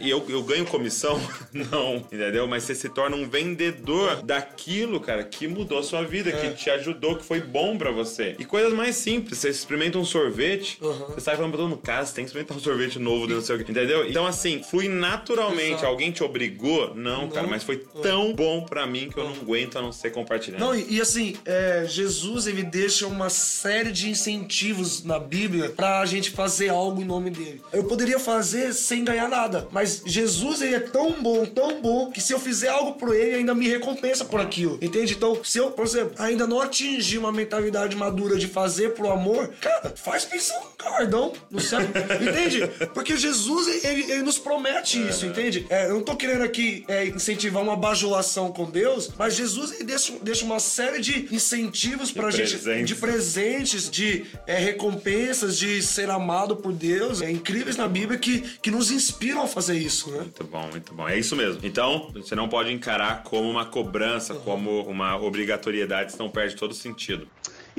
[0.00, 1.20] E eu, eu ganho comissão?
[1.52, 2.46] Não, entendeu?
[2.46, 6.70] Mas você se torna um vendedor daquilo, cara, que mudou a sua vida, que te
[6.70, 8.36] ajudou, que foi bom pra você.
[8.38, 9.38] E coisas mais simples.
[9.38, 12.56] Você experimenta um sorvete, você sai falando pra todo mundo, cara, você tem que experimentar
[12.56, 13.70] um sorvete novo, não sei o quê.
[13.70, 14.08] Entendeu?
[14.08, 15.72] Então, assim, flui naturalmente.
[15.72, 15.86] Exato.
[15.86, 16.94] Alguém te obrigou?
[16.94, 20.10] Não, cara, mas foi tão bom pra mim que eu não aguento a não ser
[20.10, 20.60] compartilhando.
[20.60, 26.04] Não, e, e assim, é, Jesus ele deixa uma série de incentivos na Bíblia pra
[26.06, 27.60] gente fazer algo em nome dele.
[27.72, 29.37] Eu poderia fazer sem ganhar nada,
[29.70, 33.36] mas Jesus ele é tão bom, tão bom, que se eu fizer algo por ele,
[33.36, 34.78] ainda me recompensa por aquilo.
[34.80, 35.14] Entende?
[35.14, 39.48] Então, se eu, por exemplo, ainda não atingir uma mentalidade madura de fazer pro amor,
[39.60, 41.80] cara, faz pensão no galardão no céu.
[42.20, 42.66] Entende?
[42.94, 45.66] Porque Jesus, ele, ele nos promete isso, entende?
[45.68, 49.84] É, eu não tô querendo aqui é, incentivar uma bajulação com Deus, mas Jesus ele
[49.84, 52.86] deixa, deixa uma série de incentivos pra gente, presentes.
[52.86, 58.40] de presentes, de é, recompensas, de ser amado por Deus, é, incríveis na Bíblia que,
[58.62, 60.18] que nos inspiram a fazer isso, né?
[60.18, 61.08] Muito bom, muito bom.
[61.08, 61.60] É isso mesmo.
[61.62, 66.74] Então, você não pode encarar como uma cobrança, como uma obrigatoriedade, senão perde todo o
[66.74, 67.26] sentido.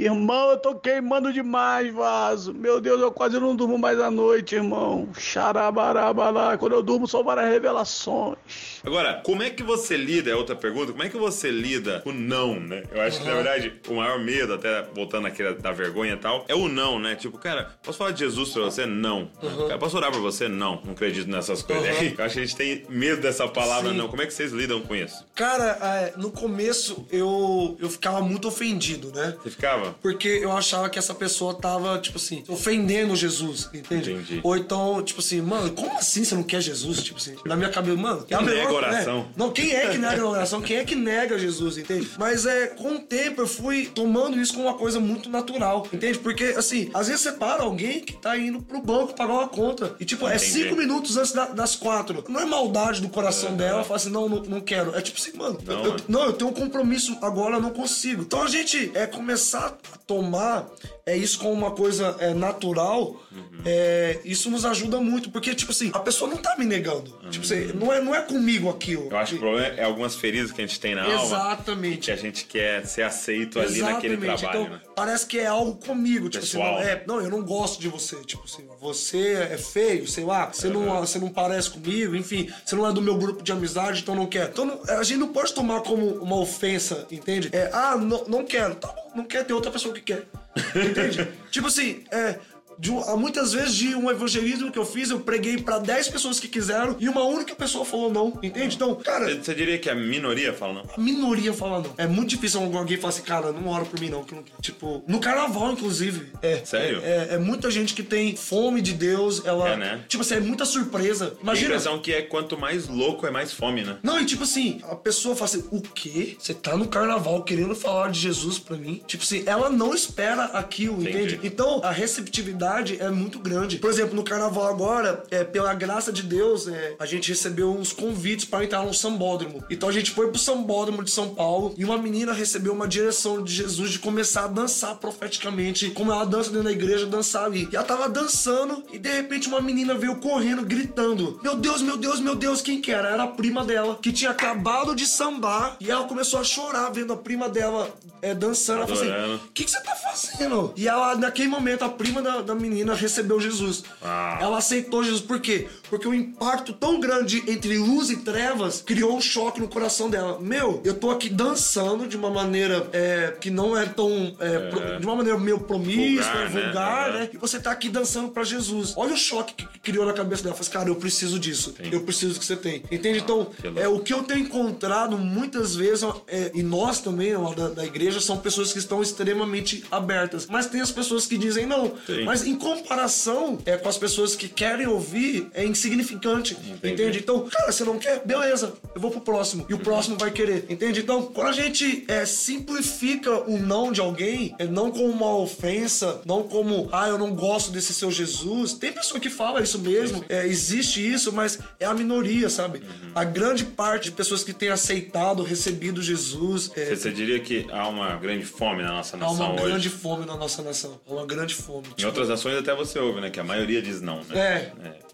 [0.04, 2.54] Irmão, eu tô queimando demais, vaso.
[2.54, 5.10] Meu Deus, eu quase não durmo mais à noite, irmão.
[5.18, 6.58] Xarabarabalá.
[6.58, 8.38] Quando eu durmo, são várias revelações.
[8.86, 12.12] Agora, como é que você lida, é outra pergunta, como é que você lida o
[12.12, 12.84] não, né?
[12.92, 16.46] Eu acho que, na verdade, o maior medo, até voltando aqui da- vergonha e tal,
[16.48, 17.16] é o não, né?
[17.16, 18.86] Tipo, cara, posso falar de Jesus pra você?
[18.86, 19.30] Não.
[19.68, 20.48] Cara, posso orar pra você?
[20.48, 20.82] Não.
[20.84, 21.86] Não acredito nessas coisas.
[21.86, 23.98] Eu acho que a gente tem medo dessa palavra Sim.
[23.98, 24.08] não.
[24.08, 25.26] Como é que vocês lidam com isso?
[25.36, 29.36] Cara, é, no começo eu, eu ficava muito ofendido, né?
[29.44, 29.89] Você ficava?
[30.02, 34.12] Porque eu achava que essa pessoa tava, tipo assim, ofendendo Jesus, entende?
[34.14, 34.40] Entendi.
[34.44, 37.04] Ou então, tipo assim, mano, como assim você não quer Jesus?
[37.04, 39.20] Tipo assim, na minha cabeça, mano, Quem a melhor- nega a oração?
[39.20, 40.62] é, não, quem é que nega oração?
[40.62, 42.10] Quem é que nega Jesus, entende?
[42.18, 46.20] Mas é, com o tempo eu fui tomando isso como uma coisa muito natural, entende?
[46.20, 49.96] Porque, assim, às vezes você para alguém que tá indo pro banco pagar uma conta
[50.00, 50.52] e, tipo, é Entendi.
[50.52, 52.24] cinco minutos antes da- das quatro.
[52.30, 54.96] Não é maldade do coração dela, fala assim, não, não, não quero.
[54.96, 55.98] É tipo assim, mano, Não, eu, é.
[56.08, 58.22] não, eu tenho um compromisso agora, eu não consigo.
[58.24, 59.70] Então a gente é começar a
[60.06, 60.68] tomar
[61.06, 63.22] é isso como uma coisa é, natural.
[63.66, 67.12] é, isso nos ajuda muito, porque tipo assim, a pessoa não tá me negando.
[67.30, 69.08] Tipo assim, não é, não é comigo aquilo.
[69.10, 71.24] Eu acho que o problema é algumas feridas que a gente tem na alma.
[71.24, 71.98] Exatamente.
[72.06, 74.40] Que a gente quer ser aceito ali naquele Exatamente.
[74.40, 74.82] trabalho, então, né?
[74.96, 76.30] parece que é algo comigo.
[76.30, 78.16] Tipo Pessoal, assim, não, é, não, eu não gosto de você.
[78.24, 82.76] Tipo assim, você é feio, sei lá, você, não, você não parece comigo, enfim, você
[82.76, 84.50] não é do meu grupo de amizade, então não quer.
[84.50, 87.50] Então não- a gente não pode tomar como uma ofensa, entende?
[87.52, 88.76] É, ah, não, não quero.
[88.76, 90.28] Tá bom, não quer ter outra pessoa que quer.
[90.76, 91.28] Entende?
[91.52, 92.40] tipo assim, é.
[92.80, 96.40] De um- muitas vezes de um evangelismo que eu fiz, eu preguei pra 10 pessoas
[96.40, 98.76] que quiseram e uma única pessoa falou não, entende?
[98.76, 100.84] Então, cara, Você- diria que a minoria fala não?
[100.96, 101.94] a minoria fala não.
[101.98, 104.24] É muito difícil alguém falar assim, cara, não ora por mim não.
[104.24, 104.44] Que não...
[104.62, 106.32] Tipo, no carnaval, inclusive.
[106.42, 106.62] É.
[106.64, 107.02] Sério?
[107.04, 109.70] É, é muita gente que tem fome de Deus, ela.
[109.70, 110.02] É, né?
[110.08, 111.34] Tipo assim, é muita surpresa.
[111.40, 111.68] A Imagina.
[111.70, 113.98] impressão que é quanto mais louco é mais fome, né?
[114.02, 116.38] Não, e tipo assim, a pessoa fala assim, o quê?
[116.40, 119.02] Você tá no carnaval querendo falar de Jesus pra mim?
[119.08, 121.18] Tipo assim, ela não espera aquilo, Entendi.
[121.36, 121.40] entende?
[121.44, 122.69] Então, a receptividade
[123.00, 123.78] é muito grande.
[123.78, 127.92] Por exemplo, no carnaval agora, é, pela graça de Deus, é, a gente recebeu uns
[127.92, 129.64] convites para entrar no sambódromo.
[129.70, 133.44] Então a gente foi pro sambódromo de São Paulo e uma menina recebeu uma direção
[133.44, 137.68] de Jesus de começar a dançar profeticamente, como ela dança dentro da igreja, dançar ali.
[137.72, 141.98] E ela tava dançando e de repente uma menina veio correndo, gritando: Meu Deus, meu
[141.98, 143.10] Deus, meu Deus, quem que era?
[143.10, 147.14] Era a prima dela, que tinha acabado de sambar e ela começou a chorar vendo
[147.14, 147.90] a prima dela
[148.22, 148.80] é, dançando.
[148.80, 149.36] Ela falou assim.
[149.36, 150.74] O que, que você tá fazendo?
[150.76, 153.84] E ela, naquele momento, a prima da, da menina recebeu Jesus.
[154.02, 154.38] Ah.
[154.42, 155.22] Ela aceitou Jesus.
[155.22, 155.68] Por quê?
[155.90, 160.38] Porque o impacto tão grande entre luz e trevas criou um choque no coração dela.
[160.40, 164.36] Meu, eu tô aqui dançando de uma maneira é, que não é tão.
[164.40, 166.64] é, pro- de uma maneira meio promíscua, Vulgar, né?
[166.64, 167.30] vulgar, né?
[167.34, 168.94] E você tá aqui dançando pra Jesus.
[168.96, 170.50] Olha o choque que criou na cabeça dela.
[170.56, 171.74] Ela falou assim, cara, eu preciso disso.
[171.92, 172.84] Eu preciso que você tem.
[172.92, 173.20] Entende?
[173.20, 173.80] Então, que louco.
[173.80, 178.20] é, o que eu tenho encontrado muitas vezes, é, e nós também, da, da igreja,
[178.20, 180.48] são pessoas que estão extremamente abertas.
[180.48, 181.94] Mas tem as pessoas que dizem não.
[182.06, 182.24] Sim.
[182.26, 186.58] Mas em comparação é, com as pessoas que querem ouvir, é insignificante.
[186.84, 187.20] Entende?
[187.20, 188.22] Então, cara, você não quer?
[188.26, 189.66] Beleza, eu vou pro próximo.
[189.70, 190.66] E o próximo vai querer.
[190.70, 191.02] Entende?
[191.02, 196.22] Então, quando a gente é, simplifica o não de alguém, é, não como uma ofensa,
[196.26, 198.74] não como, ah, eu não gosto desse seu Jesus.
[198.74, 202.82] Tem pessoa que fala isso mesmo, é, existe isso, mas é a minoria, sabe?
[203.16, 207.66] A grande parte de pessoas que têm aceitado, recebido Jesus, é, Você, você diria que
[207.72, 209.64] há uma grande fome na nossa há nação uma hoje?
[209.66, 211.00] grande fome na nossa nação.
[211.08, 211.88] Há uma grande fome.
[211.88, 213.30] Em Tipo, outras ações até você ouve, né?
[213.30, 214.40] Que a maioria diz não, né?
[214.40, 214.72] É.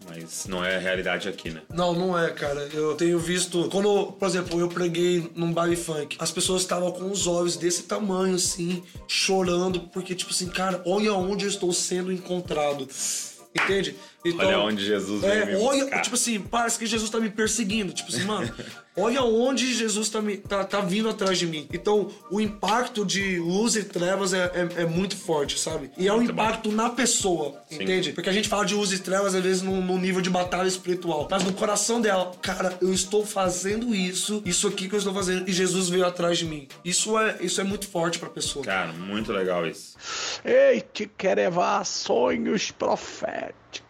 [0.07, 1.61] mas não é a realidade aqui, né?
[1.73, 2.69] Não, não é, cara.
[2.73, 3.69] Eu tenho visto.
[3.69, 7.83] Quando, por exemplo, eu preguei num baile funk, as pessoas estavam com os olhos desse
[7.83, 12.87] tamanho, assim, chorando, porque, tipo assim, cara, olha onde eu estou sendo encontrado.
[13.55, 13.95] Entende?
[14.25, 17.29] Então, Olha onde Jesus veio é, me olha, tipo assim, parece que Jesus tá me
[17.29, 17.93] perseguindo.
[17.93, 18.51] Tipo assim, mano,
[18.97, 21.67] olha onde Jesus tá, me, tá, tá vindo atrás de mim.
[21.71, 25.91] Então, o impacto de luz e trevas é, é, é muito forte, sabe?
[25.95, 26.41] E é um Muito bom.
[26.41, 28.13] impacto na pessoa, entende?
[28.13, 30.67] Porque a gente fala de luz e trevas, às vezes, no, no nível de batalha
[30.67, 31.27] espiritual.
[31.29, 35.47] Mas no coração dela, cara, eu estou fazendo isso, isso aqui que eu estou fazendo,
[35.47, 36.67] e Jesus veio atrás de mim.
[36.83, 38.65] Isso é, isso é muito forte pra pessoa.
[38.65, 39.95] Cara, muito legal isso.
[40.43, 43.84] Ei, te quer levar sonhos proféticos.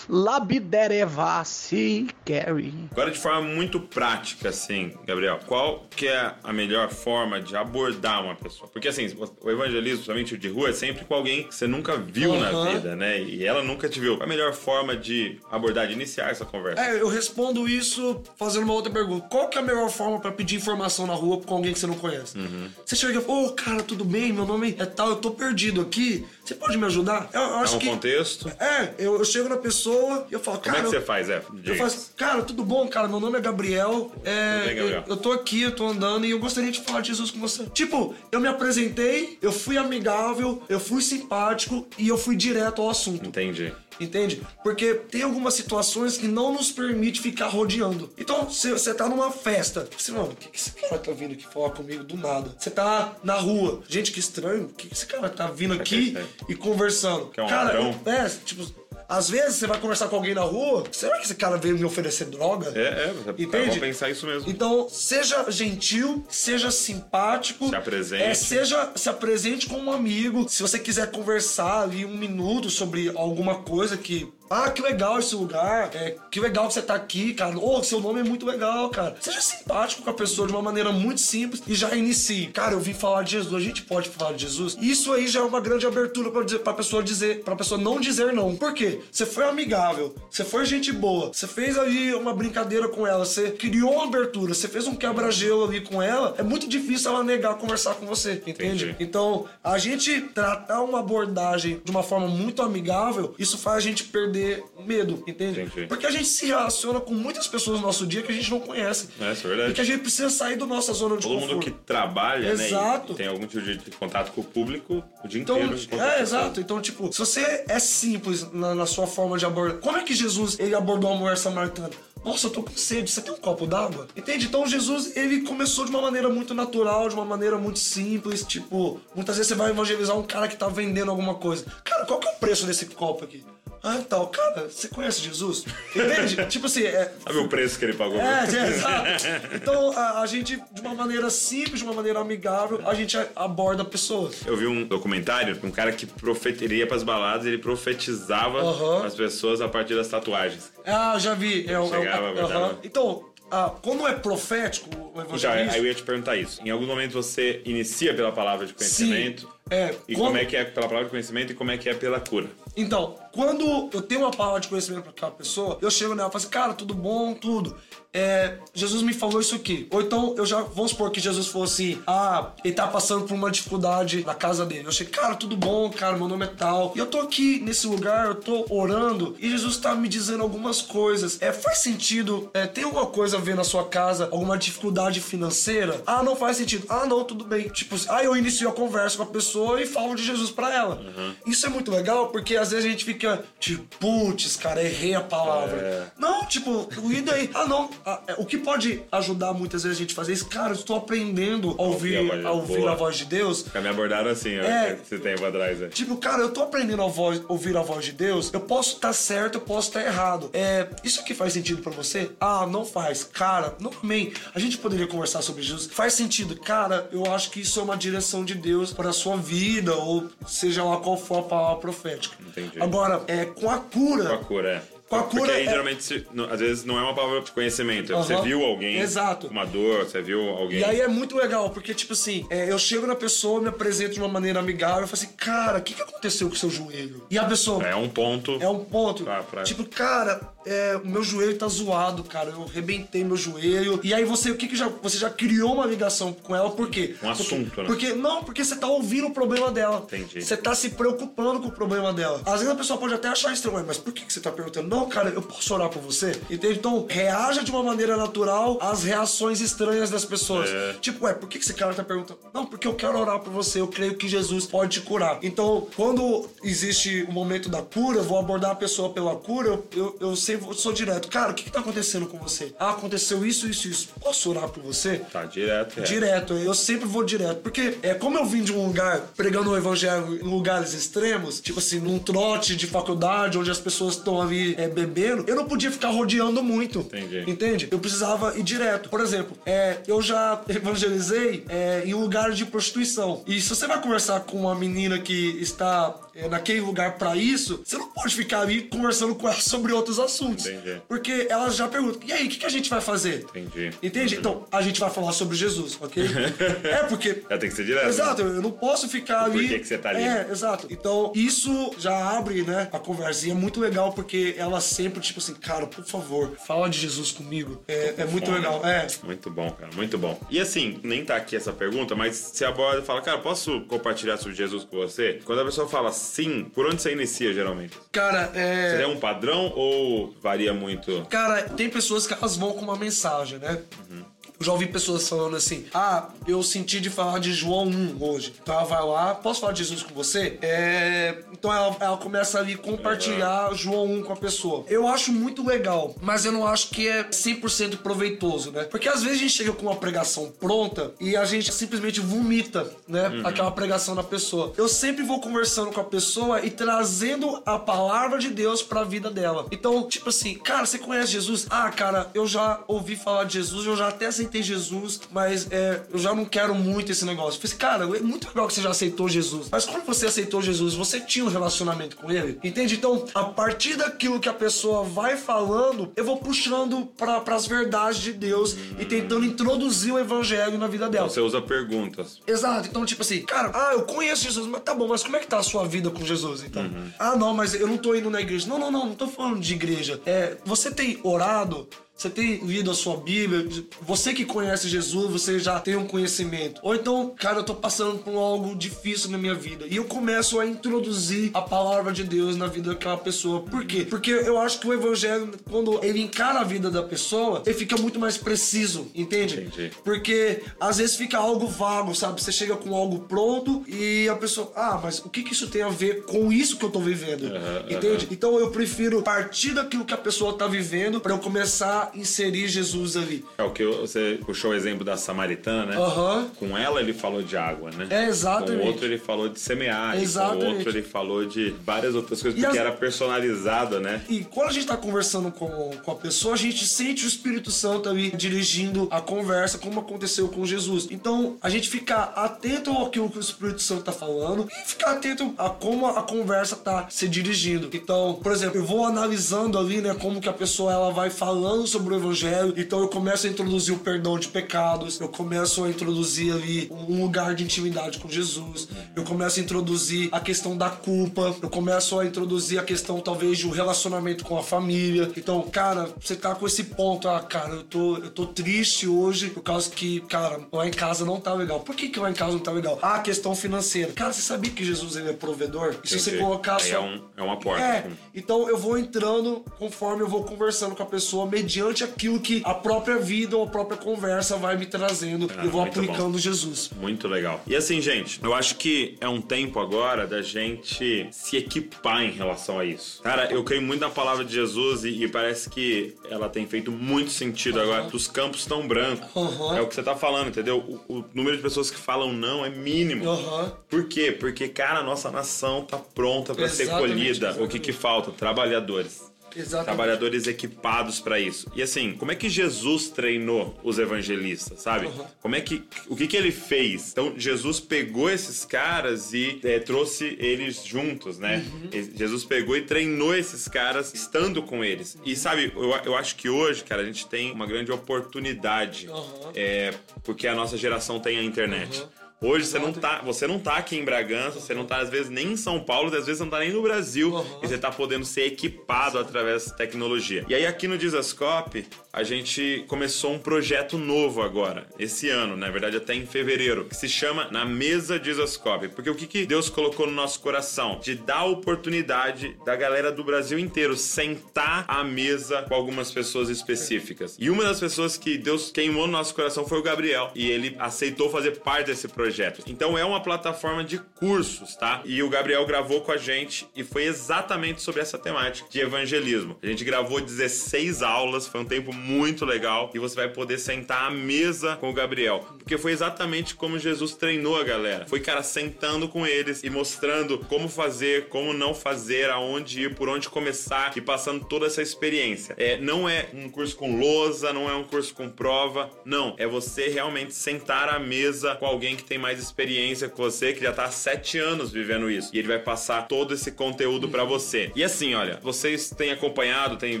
[0.08, 2.72] Labiderevasi Carry.
[2.90, 8.22] Agora de forma muito prática, assim, Gabriel, qual que é a melhor forma de abordar
[8.22, 8.68] uma pessoa?
[8.70, 9.06] Porque assim,
[9.40, 12.48] o evangelismo, somente o de rua, é sempre com alguém que você nunca viu na
[12.48, 12.72] Aham.
[12.72, 13.20] vida, né?
[13.20, 14.16] E ela nunca te viu.
[14.16, 16.82] Qual a melhor forma de abordar, de iniciar essa conversa?
[16.82, 19.26] É, eu respondo isso fazendo uma outra pergunta.
[19.28, 21.86] Qual que é a melhor forma pra pedir informação na rua com alguém que você
[21.86, 22.36] não conhece?
[22.84, 24.32] Você chega e fala, ô, cara, tudo bem?
[24.32, 26.24] Meu nome é tal, eu tô perdido aqui.
[26.44, 27.30] Você pode me ajudar?
[27.32, 27.88] Eu, eu Dá acho um que...
[27.88, 28.48] contexto.
[28.60, 30.78] É, eu, eu chego na pessoa e eu falo, Como cara...
[30.78, 31.38] é que eu- você faz, é?
[31.38, 31.76] Eu Diga.
[31.76, 33.08] faço, cara, tudo bom, cara?
[33.08, 34.12] Meu nome é Gabriel.
[34.24, 35.04] É, bem, Gabriel?
[35.06, 37.40] Eu, eu tô aqui, eu tô andando e eu gostaria de falar de Jesus com
[37.40, 37.64] você.
[37.72, 42.90] Tipo, eu me apresentei, eu fui amigável, eu fui simpático e eu fui direto ao
[42.90, 43.26] assunto.
[43.26, 43.72] Entendi.
[44.00, 44.42] Entende?
[44.62, 48.12] Porque tem algumas situações que não nos permite ficar rodeando.
[48.18, 51.32] Então, se você tá numa festa, você, mano, o que, que esse cara tá vindo
[51.32, 52.54] aqui falar comigo do nada?
[52.58, 56.12] Você tá na rua, gente, que estranho, o que, que esse cara tá vindo aqui
[56.12, 56.26] que é?
[56.48, 57.26] e conversando?
[57.30, 58.00] Que é um cara, ladrão?
[58.06, 58.83] é, tipo.
[59.08, 61.84] Às vezes você vai conversar com alguém na rua, será que esse cara veio me
[61.84, 62.72] oferecer droga?
[62.74, 63.66] É, é, Entende?
[63.66, 64.50] vamos pensar isso mesmo.
[64.50, 67.68] Então, seja gentil, seja simpático.
[67.68, 68.22] Se apresente.
[68.22, 70.48] É, seja, se apresente como um amigo.
[70.48, 74.32] Se você quiser conversar ali um minuto sobre alguma coisa que.
[74.54, 75.90] Ah, que legal esse lugar.
[75.94, 77.58] É, que legal que você tá aqui, cara.
[77.58, 79.16] Ô, seu nome é muito legal, cara.
[79.20, 82.46] Seja simpático com a pessoa de uma maneira muito simples e já inicie.
[82.46, 83.52] Cara, eu vim falar de Jesus.
[83.52, 84.76] A gente pode falar de Jesus?
[84.80, 87.98] Isso aí já é uma grande abertura pra, dizer, pra pessoa dizer, pra pessoa não
[87.98, 88.54] dizer não.
[88.54, 89.00] Por quê?
[89.10, 93.50] Você foi amigável, você foi gente boa, você fez ali uma brincadeira com ela, você
[93.50, 96.32] criou uma abertura, você fez um quebra-gelo ali com ela.
[96.38, 98.84] É muito difícil ela negar conversar com você, entende?
[98.84, 98.96] Entendi.
[99.00, 104.04] Então, a gente tratar uma abordagem de uma forma muito amigável, isso faz a gente
[104.04, 104.43] perder
[104.76, 105.60] o medo, entende?
[105.62, 105.86] Entendi.
[105.86, 108.60] Porque a gente se relaciona com muitas pessoas no nosso dia que a gente não
[108.60, 109.08] conhece.
[109.20, 109.70] É, isso é verdade.
[109.70, 111.54] E que a gente precisa sair da nossa zona de Todo conforto.
[111.54, 113.12] mundo que trabalha, Exato.
[113.12, 113.16] né?
[113.18, 116.02] Tem algum tipo de contato com o público o dia Então, inteiro.
[116.02, 116.60] é, exato.
[116.60, 119.78] Então, tipo, se você é simples na, na sua forma de abordar.
[119.78, 121.90] Como é que Jesus ele abordou a mulher samaritana?
[122.24, 124.08] Nossa, eu tô com sede, você tem um copo d'água?
[124.16, 124.46] Entende?
[124.46, 128.42] Então Jesus, ele começou de uma maneira muito natural, de uma maneira muito simples.
[128.42, 131.66] Tipo, muitas vezes você vai evangelizar um cara que tá vendendo alguma coisa.
[131.84, 133.44] Cara, qual que é o preço desse copo aqui?
[133.84, 134.28] Ah, tal.
[134.28, 135.64] Cara, você conhece Jesus?
[135.94, 136.44] Entende?
[136.48, 138.18] tipo assim, é, Sabe o preço que ele pagou?
[138.18, 139.24] é, é, exato.
[139.54, 143.82] Então, a, a gente, de uma maneira simples, de uma maneira amigável, a gente aborda
[143.82, 144.30] a pessoa.
[144.46, 149.60] Eu vi um documentário de um cara que profeteria pras baladas, ele profetizava as pessoas
[149.60, 150.72] a partir das tatuagens.
[150.86, 151.66] Ah, já vi.
[151.68, 152.78] É, o- é, o- Chegava, verdade.
[152.84, 155.72] Então, ah, quando é profético o Já, evangelismo...
[155.72, 156.60] aí eu ia te perguntar isso.
[156.64, 159.42] Em algum momento você inicia pela palavra de conhecimento?
[159.42, 159.48] Sim.
[159.70, 161.88] É, E quando- como é que é pela palavra de conhecimento e como é que
[161.88, 162.48] é pela cura?
[162.76, 166.32] Então, quando eu tenho uma palavra de conhecimento pra aquela pessoa, eu chego nela e
[166.32, 167.76] falo assim, cara, tudo bom, tudo.
[168.14, 169.88] É, Jesus me falou isso aqui.
[169.90, 173.50] Ou então, eu já, vamos supor que Jesus assim, ah, ele tá passando por uma
[173.50, 174.84] dificuldade na casa dele.
[174.84, 176.92] Eu achei, cara, tudo bom, cara, meu nome é tal.
[176.94, 180.80] E eu tô aqui nesse lugar, eu tô orando, e Jesus tá me dizendo algumas
[180.80, 181.40] coisas.
[181.40, 186.00] É, faz sentido, é, tem alguma coisa a ver na sua casa, alguma dificuldade financeira?
[186.06, 186.86] Ah, não faz sentido.
[186.88, 187.68] Ah, não, tudo bem.
[187.68, 191.00] Tipo, ah, eu inicio a conversa com a pessoa e falo de Jesus pra ela.
[191.46, 195.20] Isso é muito legal, porque às vezes a gente fica, tipo, putz, cara, errei a
[195.20, 196.12] palavra.
[196.18, 197.50] Não, tipo, e daí?
[197.54, 197.90] Ah, não.
[198.38, 200.46] O que pode ajudar muitas vezes a gente a fazer isso?
[200.46, 202.92] Cara, eu estou aprendendo a ouvir, a ouvir boa.
[202.92, 203.64] a voz de Deus.
[203.72, 204.98] Já me abordaram assim, É.
[205.02, 205.80] esse tempo atrás.
[205.82, 205.88] É.
[205.88, 208.52] Tipo, cara, eu tô aprendendo a voz, ouvir a voz de Deus.
[208.52, 210.50] Eu posso estar certo, eu posso estar errado.
[210.52, 212.30] É, isso aqui faz sentido pra você?
[212.40, 213.24] Ah, não faz.
[213.24, 214.32] Cara, não amém.
[214.54, 215.86] A gente poderia conversar sobre Jesus.
[215.86, 216.56] Faz sentido.
[216.60, 220.28] Cara, eu acho que isso é uma direção de Deus para a sua vida, ou
[220.46, 222.36] seja lá qual for a palavra profética.
[222.46, 222.80] Entendi.
[222.80, 224.28] Agora, é, com a cura.
[224.28, 224.93] Com a cura, é.
[225.08, 228.12] Com a Porque cura aí é- geralmente, às vezes, não é uma palavra de conhecimento.
[228.14, 228.42] Você Aham.
[228.42, 229.46] viu alguém Exato.
[229.48, 230.80] com uma dor, você viu alguém.
[230.80, 234.14] E aí é muito legal, porque, tipo assim, é, eu chego na pessoa, me apresento
[234.14, 236.70] de uma maneira amigável, eu falo assim, cara, o que, que aconteceu com o seu
[236.70, 237.26] joelho?
[237.30, 237.86] E a pessoa.
[237.86, 238.56] É um ponto.
[238.60, 239.24] É um ponto.
[239.24, 242.50] Pra- pra- Tipo, cara, é, o meu joelho tá zoado, cara.
[242.50, 244.00] Eu arrebentei meu joelho.
[244.02, 244.88] E aí você, o que que já.
[245.02, 247.14] Você já criou uma ligação com ela, por quê?
[247.22, 247.86] Um assunto, porque, né?
[247.86, 250.02] Porque, não, porque você tá ouvindo o problema dela.
[250.06, 250.42] Entendi.
[250.42, 252.40] Você tá se preocupando com o problema dela.
[252.44, 254.50] Às vezes a pessoa pode até achar estranho, "Ué, mas por que, que você tá
[254.50, 254.88] perguntando?
[254.88, 256.32] Não, cara, eu posso orar por você?
[256.50, 256.78] Entende?
[256.78, 260.70] Então, reaja de uma maneira natural às reações estranhas das pessoas.
[260.70, 260.94] É.
[261.00, 262.38] Tipo, ué, por que que esse cara tá perguntando?
[262.52, 265.38] Não, porque eu quero orar por você, eu creio que Jesus pode te curar.
[265.42, 269.86] Então, quando existe o momento da cura, eu vou abordar a pessoa pela cura, eu,
[269.94, 270.36] eu, eu
[270.74, 271.28] sou direto.
[271.28, 272.74] Cara, o que que tá acontecendo com você?
[272.78, 274.08] Ah, aconteceu isso, isso, isso.
[274.20, 275.18] Posso orar por você?
[275.32, 276.00] Tá direto.
[276.00, 276.02] É.
[276.02, 277.60] Direto, eu sempre vou direto.
[277.60, 281.78] Porque é como eu vim de um lugar pregando o evangelho em lugares extremos, tipo
[281.78, 285.90] assim, num trote de faculdade, onde as pessoas estão ali é, bebendo, eu não podia
[285.90, 287.00] ficar rodeando muito.
[287.00, 287.44] Entendi.
[287.46, 287.88] Entende?
[287.90, 289.08] Eu precisava ir direto.
[289.08, 293.42] Por exemplo, é, eu já evangelizei é, em lugares de prostituição.
[293.46, 297.82] E se você vai conversar com uma menina que está é, naquele lugar pra isso,
[297.84, 300.66] você não pode ficar ali conversando com ela sobre outros assuntos.
[300.66, 301.00] Entendi.
[301.08, 303.44] Porque ela já pergunta, e aí, o que, que a gente vai fazer?
[303.54, 303.90] Entendi.
[304.02, 304.36] Entende?
[304.36, 306.24] Então, a gente vai falar sobre Jesus, ok?
[306.84, 308.08] é, porque Já tem que ser direto.
[308.08, 308.58] Exato, né?
[308.58, 309.68] eu não posso ficar ali.
[309.68, 310.22] que que você tá ali?
[310.22, 310.86] É, exato.
[310.90, 313.46] Então, isso já abre, né, a conversa.
[313.46, 317.30] E é muito legal porque ela sempre, tipo assim, cara, por favor, fala de Jesus
[317.30, 317.82] comigo.
[317.88, 318.58] É, é muito fome.
[318.58, 318.84] legal.
[318.84, 319.06] É.
[319.22, 320.38] Muito bom, cara, muito bom.
[320.50, 324.36] E assim, nem tá aqui essa pergunta, mas se aborda e fala, cara, posso compartilhar
[324.36, 325.40] sobre Jesus com você?
[325.44, 327.98] Quando a pessoa fala sim, por onde você inicia geralmente?
[328.10, 329.06] Cara, é é.
[329.06, 331.24] um padrão ou varia muito?
[331.26, 333.80] Cara, tem pessoas que elas vão com uma mensagem, né?
[334.10, 334.33] Eu
[334.64, 338.54] já ouvi pessoas falando assim: Ah, eu senti de falar de João 1 hoje.
[338.62, 340.58] Então ela vai lá, posso falar de Jesus com você?
[340.62, 341.36] É...
[341.52, 344.84] Então ela, ela começa ali a compartilhar João 1 com a pessoa.
[344.88, 348.84] Eu acho muito legal, mas eu não acho que é 100% proveitoso, né?
[348.84, 352.90] Porque às vezes a gente chega com uma pregação pronta e a gente simplesmente vomita,
[353.06, 353.42] né?
[353.44, 354.72] Aquela pregação na pessoa.
[354.76, 359.30] Eu sempre vou conversando com a pessoa e trazendo a palavra de Deus pra vida
[359.30, 359.66] dela.
[359.70, 361.66] Então, tipo assim, cara, você conhece Jesus?
[361.70, 366.02] Ah, cara, eu já ouvi falar de Jesus, eu já até aceitei Jesus, mas é,
[366.12, 367.58] eu já não quero muito esse negócio.
[367.58, 369.68] Eu falei assim, cara, é muito legal que você já aceitou Jesus.
[369.70, 372.58] Mas quando você aceitou Jesus, você tinha um relacionamento com ele?
[372.62, 372.94] Entende?
[372.94, 378.20] Então, a partir daquilo que a pessoa vai falando, eu vou puxando para as verdades
[378.20, 381.28] de Deus e tentando introduzir o evangelho na vida dela.
[381.28, 382.40] Você usa perguntas.
[382.46, 385.40] Exato, então tipo assim, cara, ah, eu conheço Jesus, mas tá bom, mas como é
[385.40, 386.84] que tá a sua vida com Jesus, então?
[387.18, 388.66] Ah, não, mas eu não tô indo na igreja.
[388.68, 390.20] Não, não, não, não tô falando de igreja.
[390.26, 391.88] É, você tem orado?
[392.16, 393.66] Você tem lido a sua Bíblia?
[394.02, 396.80] Você que conhece Jesus, você já tem um conhecimento.
[396.82, 399.84] Ou então, cara, eu tô passando por algo difícil na minha vida.
[399.88, 403.62] E eu começo a introduzir a palavra de Deus na vida daquela pessoa.
[403.62, 404.06] Por quê?
[404.08, 407.96] Porque eu acho que o evangelho, quando ele encara a vida da pessoa, ele fica
[407.96, 409.60] muito mais preciso, entende?
[409.60, 409.90] Entendi.
[410.04, 412.40] Porque às vezes fica algo vago, sabe?
[412.40, 415.82] Você chega com algo pronto e a pessoa, ah, mas o que, que isso tem
[415.82, 417.44] a ver com isso que eu tô vivendo?
[417.90, 418.28] Entende?
[418.30, 423.16] Então eu prefiro partir daquilo que a pessoa tá vivendo pra eu começar inserir Jesus
[423.16, 423.44] ali.
[423.58, 425.96] É o que você puxou o exemplo da samaritana, né?
[425.96, 426.50] Aham.
[426.58, 428.06] Com ela ele falou de água, né?
[428.10, 428.78] É, exatamente.
[428.78, 430.10] Com o outro ele falou de semear.
[430.10, 430.66] E com o Exatamente.
[430.66, 434.22] outro ele falou de várias outras coisas, porque as- era personalizada, né?
[434.28, 437.70] E quando a gente tá conversando com, com a pessoa, a gente sente o Espírito
[437.70, 441.08] Santo ali dirigindo a conversa, como aconteceu com Jesus.
[441.10, 445.54] Então, a gente ficar atento àquilo que o Espírito Santo tá falando e ficar atento
[445.58, 447.88] a como a conversa tá se dirigindo.
[447.92, 451.86] Então, por exemplo, eu vou analisando ali, né, como que a pessoa ela vai falando
[451.94, 452.74] sobre o evangelho.
[452.76, 457.22] Então, eu começo a introduzir o perdão de pecados, eu começo a introduzir ali um
[457.22, 462.18] lugar de intimidade com Jesus, eu começo a introduzir a questão da culpa, eu começo
[462.18, 465.30] a introduzir a questão talvez de um relacionamento com a família.
[465.36, 469.50] Então, cara, você tá com esse ponto, ah, cara, eu tô, eu tô triste hoje
[469.50, 471.80] por causa que, cara, lá em casa não tá legal.
[471.80, 472.98] Por que, que lá em casa não tá legal?
[473.00, 474.12] Ah, questão financeira.
[474.12, 475.94] Cara, você sabia que Jesus ele é provedor?
[476.02, 477.82] E se você colocar é, um- é uma porta.
[477.84, 482.62] É, então eu vou entrando conforme eu vou conversando com a pessoa, mediante aquilo que
[482.64, 485.50] a própria vida ou a própria conversa vai me trazendo.
[485.56, 486.90] Ah, eu vou aplicando Jesus.
[487.00, 487.62] Muito legal.
[487.66, 492.30] E assim, gente, eu acho que é um tempo agora da gente se equipar em
[492.30, 493.22] relação a isso.
[493.22, 496.90] Cara, eu creio muito na palavra de Jesus e, e parece que ela tem feito
[496.90, 498.08] muito sentido agora.
[498.12, 499.28] Os campos estão brancos.
[499.36, 499.76] Aham.
[499.76, 500.78] É o que você tá falando, entendeu?
[501.08, 503.28] O, o número de pessoas que falam não é mínimo.
[503.28, 503.72] Aham.
[503.88, 504.32] Por quê?
[504.32, 507.24] Porque, cara, a nossa nação tá pronta para ser Exatamente, colhida.
[507.24, 507.80] O que exatamente.
[507.80, 508.30] que falta?
[508.30, 509.32] Trabalhadores.
[509.56, 509.84] Exatamente.
[509.86, 511.70] Trabalhadores equipados para isso.
[511.74, 515.08] E assim, como é que Jesus treinou os evangelistas, sabe?
[515.40, 517.10] Como é que o que que ele fez?
[517.12, 521.64] Então Jesus pegou esses caras e é, trouxe eles juntos, né?
[521.72, 521.90] Uhum.
[522.16, 525.16] Jesus pegou e treinou esses caras estando com eles.
[525.24, 529.52] E sabe, eu, eu acho que hoje, cara, a gente tem uma grande oportunidade, Uhum.
[529.54, 532.04] é, porque a nossa geração tem a internet.
[532.40, 535.30] Hoje você não, tá, você não tá aqui em Bragança, você não tá às vezes
[535.30, 537.60] nem em São Paulo, às vezes você não tá nem no Brasil, Uhum.
[537.62, 540.44] e você tá podendo ser equipado através da tecnologia.
[540.46, 545.70] E aí aqui no Dizascope, a gente começou um projeto novo agora, esse ano, na
[545.70, 548.88] verdade até em fevereiro, que se chama Na Mesa Dizascope.
[548.88, 551.00] Porque o que, que Deus colocou no nosso coração?
[551.02, 556.50] De dar a oportunidade da galera do Brasil inteiro sentar à mesa com algumas pessoas
[556.50, 557.36] específicas.
[557.38, 560.30] E uma das pessoas que Deus queimou no nosso coração foi o Gabriel.
[560.34, 562.23] E ele aceitou fazer parte desse projeto.
[562.66, 565.02] Então é uma plataforma de cursos, tá?
[565.04, 569.56] E o Gabriel gravou com a gente e foi exatamente sobre essa temática de evangelismo.
[569.62, 574.08] A gente gravou 16 aulas, foi um tempo muito legal e você vai poder sentar
[574.08, 575.46] à mesa com o Gabriel.
[575.58, 578.06] Porque foi exatamente como Jesus treinou a galera.
[578.06, 583.08] Foi, cara, sentando com eles e mostrando como fazer, como não fazer, aonde ir, por
[583.08, 585.54] onde começar e passando toda essa experiência.
[585.58, 589.34] É, não é um curso com lousa, não é um curso com prova, não.
[589.38, 593.52] É você realmente sentar à mesa com alguém que tem tem mais experiência que você,
[593.52, 595.30] que já tá há sete anos vivendo isso.
[595.32, 597.72] E ele vai passar todo esse conteúdo pra você.
[597.74, 600.00] E assim, olha, vocês têm acompanhado, tem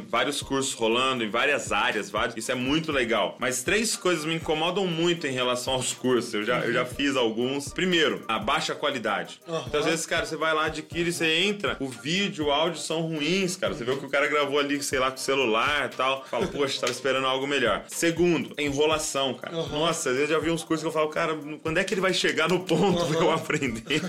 [0.00, 2.36] vários cursos rolando em várias áreas, vários.
[2.36, 3.36] Isso é muito legal.
[3.40, 6.32] Mas três coisas me incomodam muito em relação aos cursos.
[6.32, 7.72] Eu já, eu já fiz alguns.
[7.72, 9.40] Primeiro, a baixa qualidade.
[9.66, 13.00] Então, às vezes, cara, você vai lá, adquire, você entra, o vídeo, o áudio são
[13.00, 13.74] ruins, cara.
[13.74, 16.24] Você vê o que o cara gravou ali, sei lá, com o celular e tal.
[16.30, 17.82] Fala, poxa, tava esperando algo melhor.
[17.88, 19.52] Segundo, enrolação, cara.
[19.52, 21.94] Nossa, às vezes eu já vi uns cursos que eu falo, cara, quando é que
[21.94, 24.00] ele vai chegar no ponto pra eu aprender?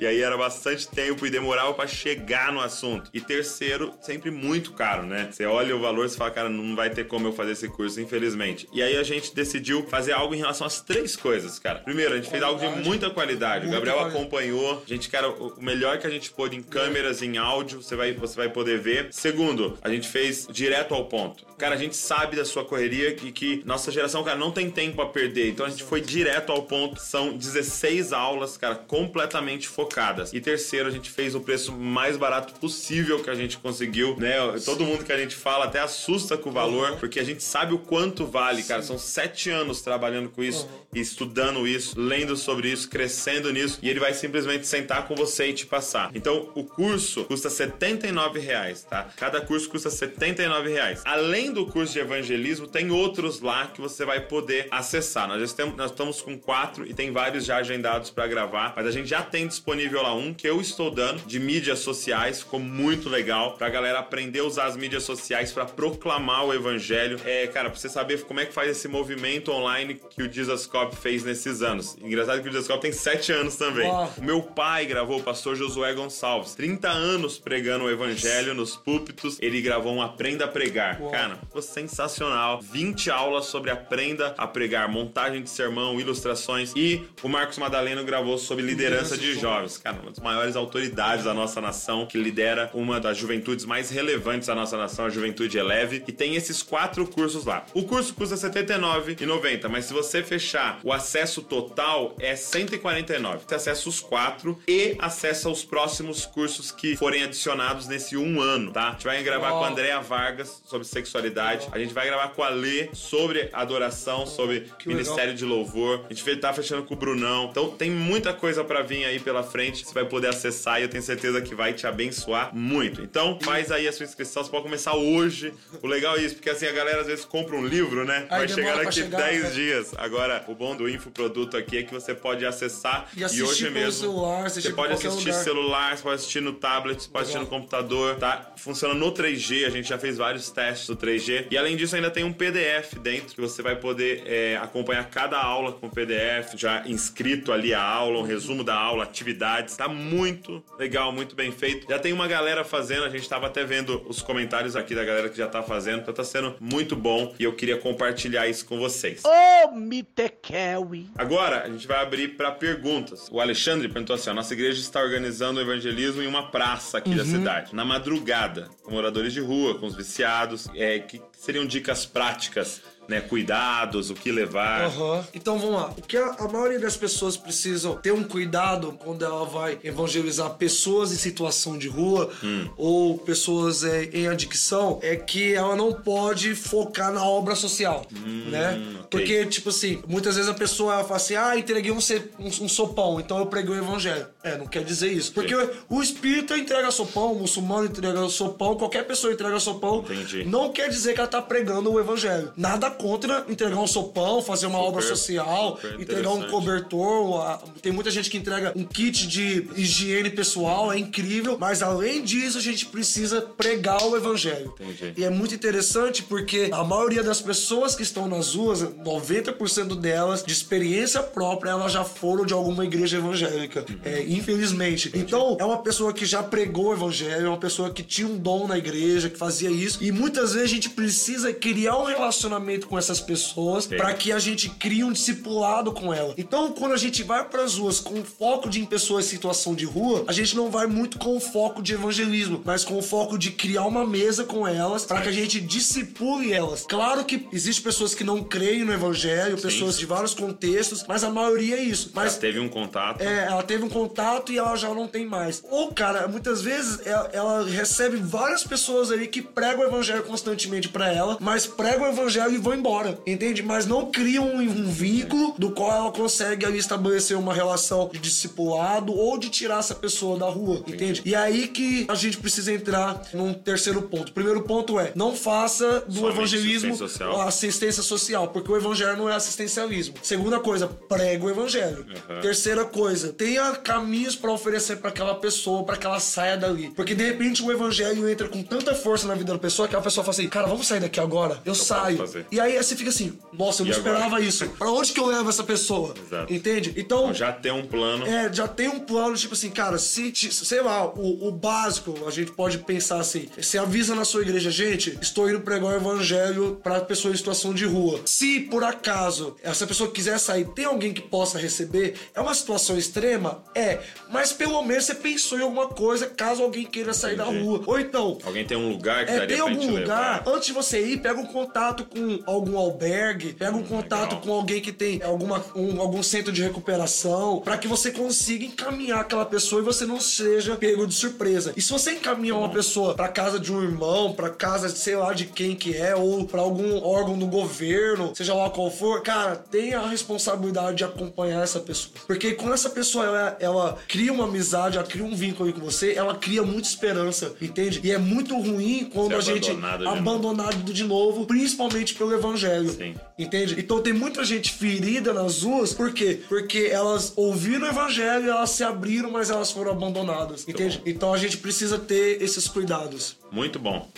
[0.00, 3.08] e aí era bastante tempo e demorava pra chegar no assunto.
[3.14, 5.28] E terceiro, sempre muito caro, né?
[5.30, 8.00] Você olha o valor e fala, cara, não vai ter como eu fazer esse curso,
[8.00, 8.68] infelizmente.
[8.72, 11.78] E aí a gente decidiu fazer algo em relação às três coisas, cara.
[11.80, 13.66] Primeiro, a gente fez algo de muita qualidade.
[13.66, 14.18] O Muita Gabriel qualidade.
[14.18, 14.82] acompanhou.
[14.84, 17.94] A gente, cara, o o melhor que a gente pôde em câmeras, em áudio, você
[17.94, 19.08] vai, você vai poder ver.
[19.10, 21.44] Segundo, a gente fez direto ao ponto.
[21.58, 25.02] Cara, a gente sabe da sua correria e que nossa geração, cara, não tem tempo
[25.02, 25.50] a perder.
[25.50, 26.98] Então a gente foi direto ao ponto.
[26.98, 30.32] São 16 aulas, cara, completamente focadas.
[30.32, 34.36] E terceiro, a gente fez o preço mais barato possível que a gente conseguiu, né?
[34.64, 37.74] Todo mundo que a gente fala até assusta com o valor, porque a gente sabe
[37.74, 38.82] o quanto vale, cara.
[38.82, 43.88] São sete anos trabalhando com isso, e estudando isso, lendo sobre isso, crescendo nisso, e
[43.88, 46.10] ele vai simplesmente sentar com você e te passar.
[46.14, 49.08] Então, o curso custa 79 reais, tá?
[49.16, 51.02] Cada curso custa 79 reais.
[51.04, 55.28] Além do curso de evangelismo, tem outros lá que você vai poder acessar.
[55.28, 58.90] Nós, estamos, nós estamos com quatro e tem vários já agendados para gravar, mas a
[58.90, 63.08] gente já tem disponível lá um que eu estou dando de mídias sociais, ficou muito
[63.08, 67.20] legal pra galera aprender a usar as mídias sociais para proclamar o evangelho.
[67.24, 70.66] É, cara, pra você saber como é que faz esse movimento online que o Jesus
[70.66, 71.96] Cop fez nesses anos.
[72.00, 73.88] Engraçado que o Jesus Cop tem sete anos também.
[73.88, 74.12] Uau.
[74.16, 76.54] O meu pai gravou o pastor Josué Gonçalves.
[76.54, 79.38] 30 anos pregando o evangelho nos púlpitos.
[79.40, 81.00] Ele gravou um Aprenda a Pregar.
[81.10, 82.60] Cara, ficou sensacional.
[82.60, 86.72] 20 aulas sobre Aprenda a Pregar, montagem de sermão, ilustrações.
[86.76, 89.78] E o Marcos Madaleno gravou sobre liderança de jovens.
[89.78, 94.48] Cara, uma das maiores autoridades da nossa nação, que lidera uma das juventudes mais relevantes
[94.48, 96.02] da nossa nação, a Juventude Eleve.
[96.06, 97.64] E tem esses quatro cursos lá.
[97.74, 103.44] O curso custa R$ 79,90, mas se você fechar o acesso total, é R$ 149.
[103.46, 108.72] Você acessa os quatro e acessa os próximos cursos que forem adicionados nesse um ano,
[108.72, 108.88] tá?
[108.88, 109.70] A gente vai gravar com a Uau.
[109.70, 111.68] Andréa Vargas sobre sexualidade.
[111.72, 116.06] A gente vai gravar com a Lê sobre adoração, sobre Que ministério de louvor.
[116.08, 117.46] A gente tá fechando com o Brunão.
[117.48, 119.86] Então tem muita coisa pra vir aí pela frente.
[119.86, 123.00] Você vai poder acessar e eu tenho certeza que vai te abençoar muito.
[123.00, 124.42] Então faz aí a sua inscrição.
[124.42, 125.54] Você pode começar hoje.
[125.80, 128.26] O legal é isso, porque assim a galera às vezes compra um livro, né?
[128.28, 129.50] Aí vai chegar daqui chegar, 10 né?
[129.50, 129.92] dias.
[129.96, 133.92] Agora, o bom do infoproduto aqui é que você pode acessar E assistir hoje mesmo.
[133.92, 135.44] celular, você pode assistir lugar.
[135.44, 137.60] celular, você pode assistir no tablet, você pode assistir no Legal.
[137.60, 138.52] computador, tá?
[138.56, 141.46] Funciona no 3G, a gente já fez vários testes do 3G.
[141.52, 145.38] E além disso, ainda tem um PDF dentro que você vai poder é, acompanhar cada
[145.40, 149.76] aula com o PDF, já inscrito ali a aula, um resumo da aula, atividades.
[149.76, 151.86] Tá muito legal, muito bem feito.
[151.88, 155.28] Já tem uma galera fazendo, a gente tava até vendo os comentários aqui da galera
[155.28, 158.78] que já tá fazendo, então tá sendo muito bom e eu queria compartilhar isso com
[158.78, 159.22] vocês.
[159.24, 161.08] Ô, Mitekewi.
[161.16, 163.28] Agora a gente vai abrir para perguntas.
[163.30, 167.14] O Alexandre perguntou assim: ó, nossa igreja está organizando o evangelismo em uma praça aqui
[167.14, 170.68] da cidade, na madrugada, com moradores de rua, com os viciados.
[170.74, 173.20] É, que seriam dicas práticas, né?
[173.20, 174.82] Cuidados, o que levar.
[174.84, 175.26] Aham.
[175.34, 175.92] Então vamos lá.
[175.98, 180.50] O que a, a maioria das pessoas precisam ter um cuidado quando ela vai evangelizar
[180.50, 182.68] pessoas em situação de rua Hum.
[182.76, 188.74] ou pessoas é, em adicção é que ela não pode focar na obra social, né?
[188.78, 189.06] Hum, ok.
[189.10, 191.98] Porque, tipo assim, muitas vezes a pessoa ela fala assim: ah, entreguei um,
[192.38, 194.26] um, um sopão, então eu preguei o evangelho.
[194.44, 195.32] É, não quer dizer isso.
[195.32, 200.04] Porque o, o espírita entrega sopão, o muçulmano entrega sopão, qualquer pessoa entrega sopão.
[200.08, 200.44] Entendi.
[200.44, 202.52] Não quer dizer que ela tá pregando o evangelho.
[202.56, 207.60] Nada contra entregar um sopão, fazer uma Super, obra social, entregar um cobertor.
[207.80, 211.56] Tem muita gente que entrega um kit de higiene pessoal, é incrível.
[211.58, 214.74] Mas além disso, a gente precisa pregar o evangelho.
[214.80, 215.14] Entendi.
[215.16, 220.42] E é muito interessante porque a maioria das pessoas que estão nas ruas, 90% delas,
[220.42, 223.84] de experiência própria, elas já foram de alguma igreja evangélica.
[224.04, 225.10] É, infelizmente.
[225.14, 228.36] Então, é uma pessoa que já pregou o evangelho, é uma pessoa que tinha um
[228.36, 230.02] dom na igreja, que fazia isso.
[230.02, 231.19] E muitas vezes a gente precisa
[231.60, 233.96] criar um relacionamento com essas pessoas Sim.
[233.96, 236.34] para que a gente crie um discipulado com ela.
[236.36, 239.74] Então, quando a gente vai para as ruas com foco de em pessoas em situação
[239.74, 243.02] de rua, a gente não vai muito com o foco de evangelismo, mas com o
[243.02, 246.84] foco de criar uma mesa com elas para que a gente discipule elas.
[246.88, 251.30] Claro que existem pessoas que não creem no evangelho, pessoas de vários contextos, mas a
[251.30, 252.10] maioria é isso.
[252.14, 253.20] Mas Já teve um contato.
[253.20, 255.62] é, ela teve um contato e ela já não tem mais.
[255.70, 260.88] Ou, cara, muitas vezes ela, ela recebe várias pessoas ali que pregam o evangelho constantemente
[260.88, 263.62] pra ela, mas pregam o evangelho e vão embora, entende?
[263.62, 268.18] Mas não criam um, um vínculo do qual ela consegue ali estabelecer uma relação de
[268.18, 271.22] discipulado ou de tirar essa pessoa da rua, entende?
[271.24, 274.30] E é aí que a gente precisa entrar num terceiro ponto.
[274.30, 277.40] O primeiro ponto é, não faça do Somente evangelismo assistência social.
[277.42, 280.14] assistência social, porque o evangelho não é assistencialismo.
[280.22, 282.06] Segunda coisa, prega o evangelho.
[282.28, 282.40] Uhum.
[282.40, 286.90] Terceira coisa, tenha caminhos pra oferecer pra aquela pessoa, pra que ela saia dali.
[286.94, 290.00] Porque de repente o evangelho entra com tanta força na vida da pessoa que a
[290.00, 291.60] pessoa fala assim: "Cara, vamos sair daqui agora".
[291.64, 292.16] Eu, saio.
[292.18, 292.46] fazer.
[292.50, 294.10] E aí você fica assim: "Nossa, eu não agora?
[294.14, 294.68] esperava isso.
[294.70, 296.52] Pra onde que eu levo essa pessoa?" Exato.
[296.52, 296.94] Entende?
[296.96, 298.26] Então, Já tem um plano.
[298.26, 302.30] é, já tem um plano, tipo assim, cara, se, sei lá, o, o básico, a
[302.30, 306.78] gente pode pensar assim, você avisa na sua igreja, gente, estou indo pregar o evangelho
[306.82, 308.20] pra pessoa em situação de rua.
[308.24, 312.96] Se, por acaso, essa pessoa quiser sair, tem alguém que possa receber, é uma situação
[312.98, 313.62] extrema?
[313.74, 317.64] É, mas pelo menos você pensou em alguma coisa caso alguém queira sair da Entendi.
[317.64, 317.82] rua.
[317.86, 320.56] Ou então, Alguém tem um lugar que é, daria tem algum lugar, levar.
[320.56, 324.40] antes de você ir, pega um contato com algum albergue, pega um contato legal.
[324.40, 329.20] com alguém que tem alguma, um- algum centro de recuperação, pra que você consiga encaminhar
[329.20, 331.72] aquela pessoa e você não seja pego de surpresa.
[331.76, 335.32] E se você encaminhar uma pessoa pra casa de um irmão, pra casa, sei lá,
[335.32, 339.56] de quem que é, ou pra algum órgão do governo, seja lá qual for, cara,
[339.56, 342.12] tenha a responsabilidade de acompanhar essa pessoa.
[342.26, 345.80] Porque quando essa pessoa, ela, ela cria uma amizade, ela cria um vínculo aí com
[345.80, 348.00] você, ela cria muita esperança, entende?
[348.02, 349.70] E é muito ruim quando Ser a gente
[350.06, 350.80] abandonado de novo.
[350.80, 352.90] abandonado de novo, principalmente pelo evangelho.
[352.90, 353.14] Sim.
[353.38, 353.76] Entende?
[353.78, 356.40] Então tem muita gente ferida nas ruas, por quê?
[356.48, 360.66] Porque elas ouviram o evangelho, elas se abriram, mas elas foram abandonadas.
[360.68, 361.00] Entende?
[361.04, 363.36] Então a gente precisa ter esses cuidados.
[363.50, 364.08] Muito bom.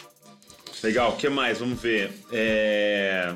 [0.82, 1.58] Legal, o que mais?
[1.58, 2.12] Vamos ver.
[2.32, 3.32] É...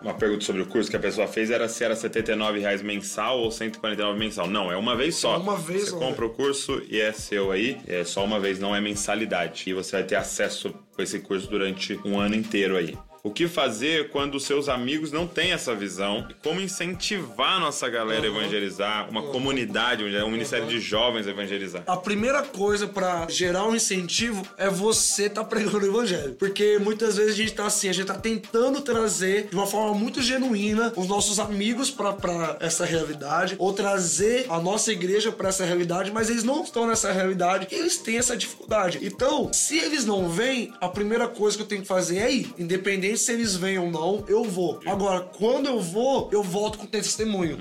[0.00, 3.38] Uma pergunta sobre o curso que a pessoa fez era se era 79 reais mensal
[3.38, 4.46] ou R$ 149 mensal.
[4.46, 5.34] Não, é uma vez só.
[5.34, 7.80] É uma vez Você compra o curso e é seu aí.
[7.86, 9.64] É só uma vez, não é mensalidade.
[9.66, 12.96] E você vai ter acesso a esse curso durante um ano inteiro aí.
[13.22, 16.26] O que fazer quando seus amigos não têm essa visão?
[16.30, 21.30] E como incentivar a nossa galera a evangelizar, uma comunidade, um ministério de jovens a
[21.30, 21.82] evangelizar?
[21.86, 26.34] A primeira coisa pra gerar um incentivo é você tá pregando o evangelho.
[26.34, 29.94] Porque muitas vezes a gente tá assim, a gente tá tentando trazer de uma forma
[29.94, 35.64] muito genuína os nossos amigos pra essa realidade, ou trazer a nossa igreja pra essa
[35.64, 39.00] realidade, mas eles não estão nessa realidade e eles têm essa dificuldade.
[39.02, 42.54] Então, se eles não vêm, a primeira coisa que eu tenho que fazer é ir.
[42.58, 44.80] Independente se eles vêm ou não, eu vou.
[44.86, 47.58] Agora, quando eu vou, eu volto com testemunho.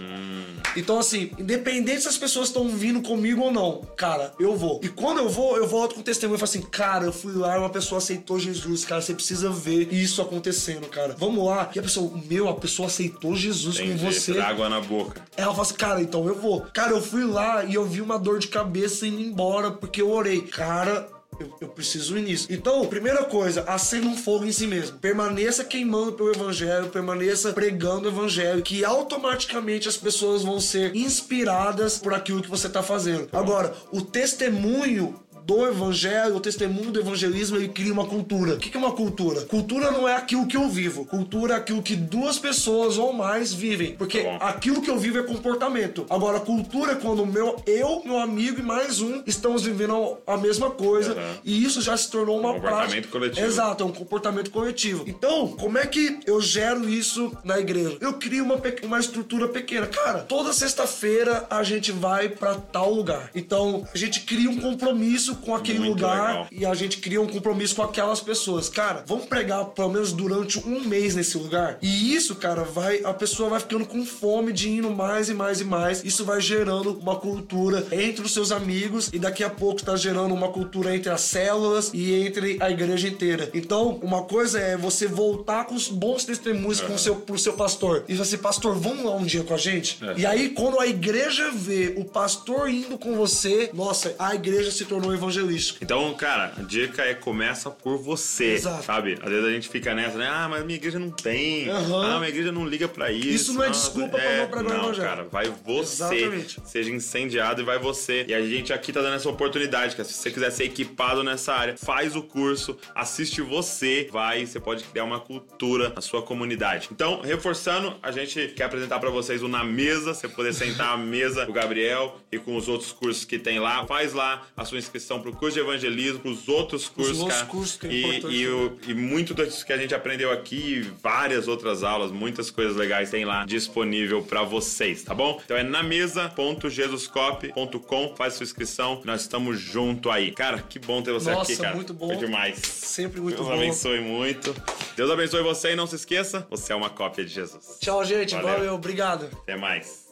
[0.76, 4.80] Então, assim, independente se as pessoas estão vindo comigo ou não, cara, eu vou.
[4.84, 7.56] E quando eu vou, eu volto com testemunho e falo assim, cara, eu fui lá
[7.56, 11.16] e uma pessoa aceitou Jesus, cara, você precisa ver isso acontecendo, cara.
[11.18, 11.72] Vamos lá.
[11.76, 14.40] E a pessoa, meu, a pessoa aceitou Jesus Tem com você.
[14.40, 15.22] água na boca.
[15.36, 16.62] Ela fala assim, cara, então eu vou.
[16.74, 20.12] Cara, eu fui lá e eu vi uma dor de cabeça indo embora porque eu
[20.12, 20.42] orei.
[20.42, 21.08] Cara,
[21.40, 22.48] eu, eu preciso ir nisso.
[22.50, 24.98] Então, primeira coisa, acenda um fogo em si mesmo.
[25.00, 31.98] Permaneça queimando pelo evangelho, permaneça pregando o evangelho, que automaticamente as pessoas vão ser inspiradas
[31.98, 33.30] por aquilo que você tá fazendo.
[33.32, 38.56] Agora, o testemunho do evangelho, o testemunho do evangelismo, ele cria uma cultura.
[38.56, 39.42] O que é uma cultura?
[39.46, 41.06] Cultura não é aquilo que eu vivo.
[41.06, 43.96] Cultura é aquilo que duas pessoas ou mais vivem.
[43.96, 46.06] Porque Tá aquilo que eu vivo é comportamento.
[46.10, 50.70] Agora, cultura é quando meu, eu, meu amigo e mais um estamos vivendo a mesma
[50.70, 51.14] coisa.
[51.14, 51.36] Uhum.
[51.46, 53.08] E isso já se tornou uma Comportamento prática.
[53.12, 53.48] coletivo.
[53.48, 55.06] Exato, é um comportamento coletivo.
[55.08, 57.98] Então, como é que eu gero isso na igreja?
[58.02, 59.88] Eu crio uma, uma estrutura pequena.
[59.88, 63.32] Cara, toda sexta-feira a gente vai pra tal lugar.
[63.34, 66.48] Então, a gente cria um compromisso com aquele Muito lugar legal.
[66.52, 68.70] e a gente cria um compromisso com aquelas pessoas.
[68.70, 71.78] Cara, vamos pregar pelo menos durante um mês nesse lugar.
[71.82, 73.02] E isso, cara, vai.
[73.04, 76.04] A pessoa vai ficando com fome de indo mais e mais e mais.
[76.04, 80.34] Isso vai gerando uma cultura entre os seus amigos e daqui a pouco tá gerando
[80.34, 83.50] uma cultura entre as células e entre a igreja inteira.
[83.54, 87.54] Então, uma coisa é você voltar com os bons testemunhos com o seu, pro seu
[87.54, 88.04] pastor.
[88.08, 89.98] E você, pastor, vamos lá um dia com a gente?
[90.04, 90.20] É.
[90.20, 94.86] E aí, quando a igreja vê o pastor indo com você, nossa, a igreja se
[94.86, 95.84] tornou evangelística.
[95.84, 98.84] Então, cara, a dica é começa por você, Exato.
[98.84, 99.18] sabe?
[99.22, 100.28] Às vezes a gente fica nessa, né?
[100.30, 101.70] Ah, mas minha igreja não tem.
[101.70, 102.16] Aham.
[102.16, 103.28] Ah, minha igreja não liga pra isso.
[103.28, 106.16] Isso não é Nossa, desculpa pra não pregar Não, cara, vai você.
[106.16, 106.62] Exatamente.
[106.66, 108.26] Seja incendiado e vai você.
[108.28, 111.54] E a gente aqui tá dando essa oportunidade, que se você quiser ser equipado nessa
[111.54, 116.90] área, faz o curso, assiste você, vai, você pode criar uma cultura na sua comunidade.
[116.92, 120.98] Então, reforçando, a gente quer apresentar pra vocês o Na Mesa, você poder sentar à
[120.98, 123.86] mesa com o Gabriel e com os outros cursos que tem lá.
[123.86, 127.50] Faz lá a sua inscrição inscrição pro curso de evangelismo, pros outros cursos, outros cara.
[127.50, 131.48] cursos que é e, e, o- e muito disso que a gente aprendeu aqui, várias
[131.48, 135.42] outras aulas, muitas coisas legais tem lá disponível pra vocês, tá bom?
[135.44, 140.32] Então é na mesa.jesuscop.com, faz sua inscrição, nós estamos junto aí.
[140.32, 141.76] Cara, que bom ter você Nossa, aqui, cara.
[141.76, 142.08] muito bom.
[142.08, 142.58] Foi demais.
[142.60, 143.54] Sempre muito Deus bom.
[143.54, 144.56] abençoe muito.
[144.96, 147.78] Deus abençoe você e não se esqueça, você é uma cópia de Jesus.
[147.80, 148.34] Tchau, gente.
[148.36, 148.50] Valeu.
[148.50, 148.74] Valeu.
[148.76, 149.30] Obrigado.
[149.34, 150.08] Até mais.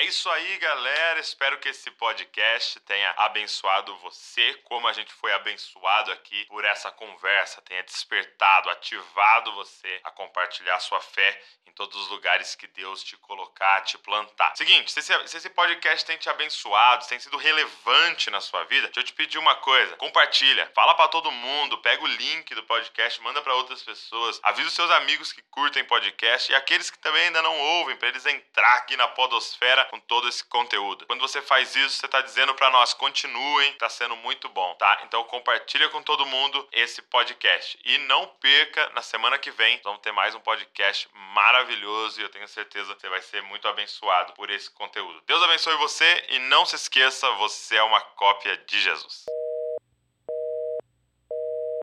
[0.00, 1.20] É isso aí, galera.
[1.20, 6.90] Espero que esse podcast tenha abençoado você, como a gente foi abençoado aqui por essa
[6.90, 13.04] conversa, tenha despertado, ativado você a compartilhar sua fé em todos os lugares que Deus
[13.04, 14.56] te colocar, te plantar.
[14.56, 18.64] Seguinte, se esse, se esse podcast tem te abençoado, se tem sido relevante na sua
[18.64, 22.54] vida, deixa eu te pedir uma coisa: compartilha, fala pra todo mundo, pega o link
[22.54, 26.90] do podcast, manda pra outras pessoas, avisa os seus amigos que curtem podcast e aqueles
[26.90, 31.04] que também ainda não ouvem, pra eles entrar aqui na podosfera com todo esse conteúdo.
[31.06, 35.02] Quando você faz isso, você tá dizendo pra nós, continuem, tá sendo muito bom, tá?
[35.04, 40.00] Então compartilha com todo mundo esse podcast e não perca na semana que vem, vamos
[40.00, 44.32] ter mais um podcast maravilhoso e eu tenho certeza que você vai ser muito abençoado
[44.34, 45.20] por esse conteúdo.
[45.26, 49.24] Deus abençoe você e não se esqueça, você é uma cópia de Jesus.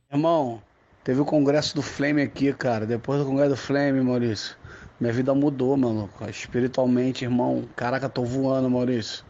[0.09, 0.63] Irmão,
[1.03, 2.85] teve o congresso do Flame aqui, cara.
[2.85, 4.55] Depois do congresso do Flame, Maurício,
[4.99, 6.27] minha vida mudou, maluco.
[6.27, 7.67] Espiritualmente, irmão.
[7.75, 9.23] Caraca, tô voando, Maurício.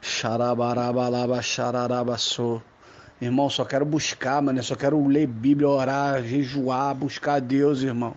[0.00, 2.62] Xarabarabalaba, xararabaçô.
[3.20, 4.62] Irmão, só quero buscar, mano.
[4.62, 8.14] Só quero ler Bíblia, orar, jejuar, buscar a Deus, irmão.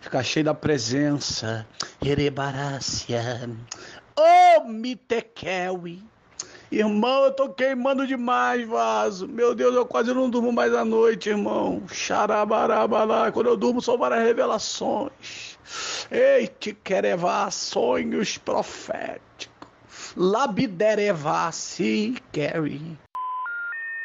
[0.00, 1.66] Ficar cheio da presença.
[2.04, 3.50] Erebarácia.
[4.14, 6.04] Ô, Mitekewi.
[6.70, 9.26] Irmão, eu tô queimando demais, vaso.
[9.26, 11.82] Meu Deus, eu quase não durmo mais à noite, irmão.
[11.88, 13.32] Xarabarabalá.
[13.32, 15.55] Quando eu durmo, são várias revelações.
[16.10, 19.56] Ei, Tiquerevá, sonhos proféticos.
[20.16, 22.96] Labiderevá, se Gary.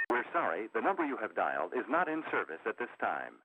[0.10, 3.34] We're sorry, the number you have dialed is not in service at this time.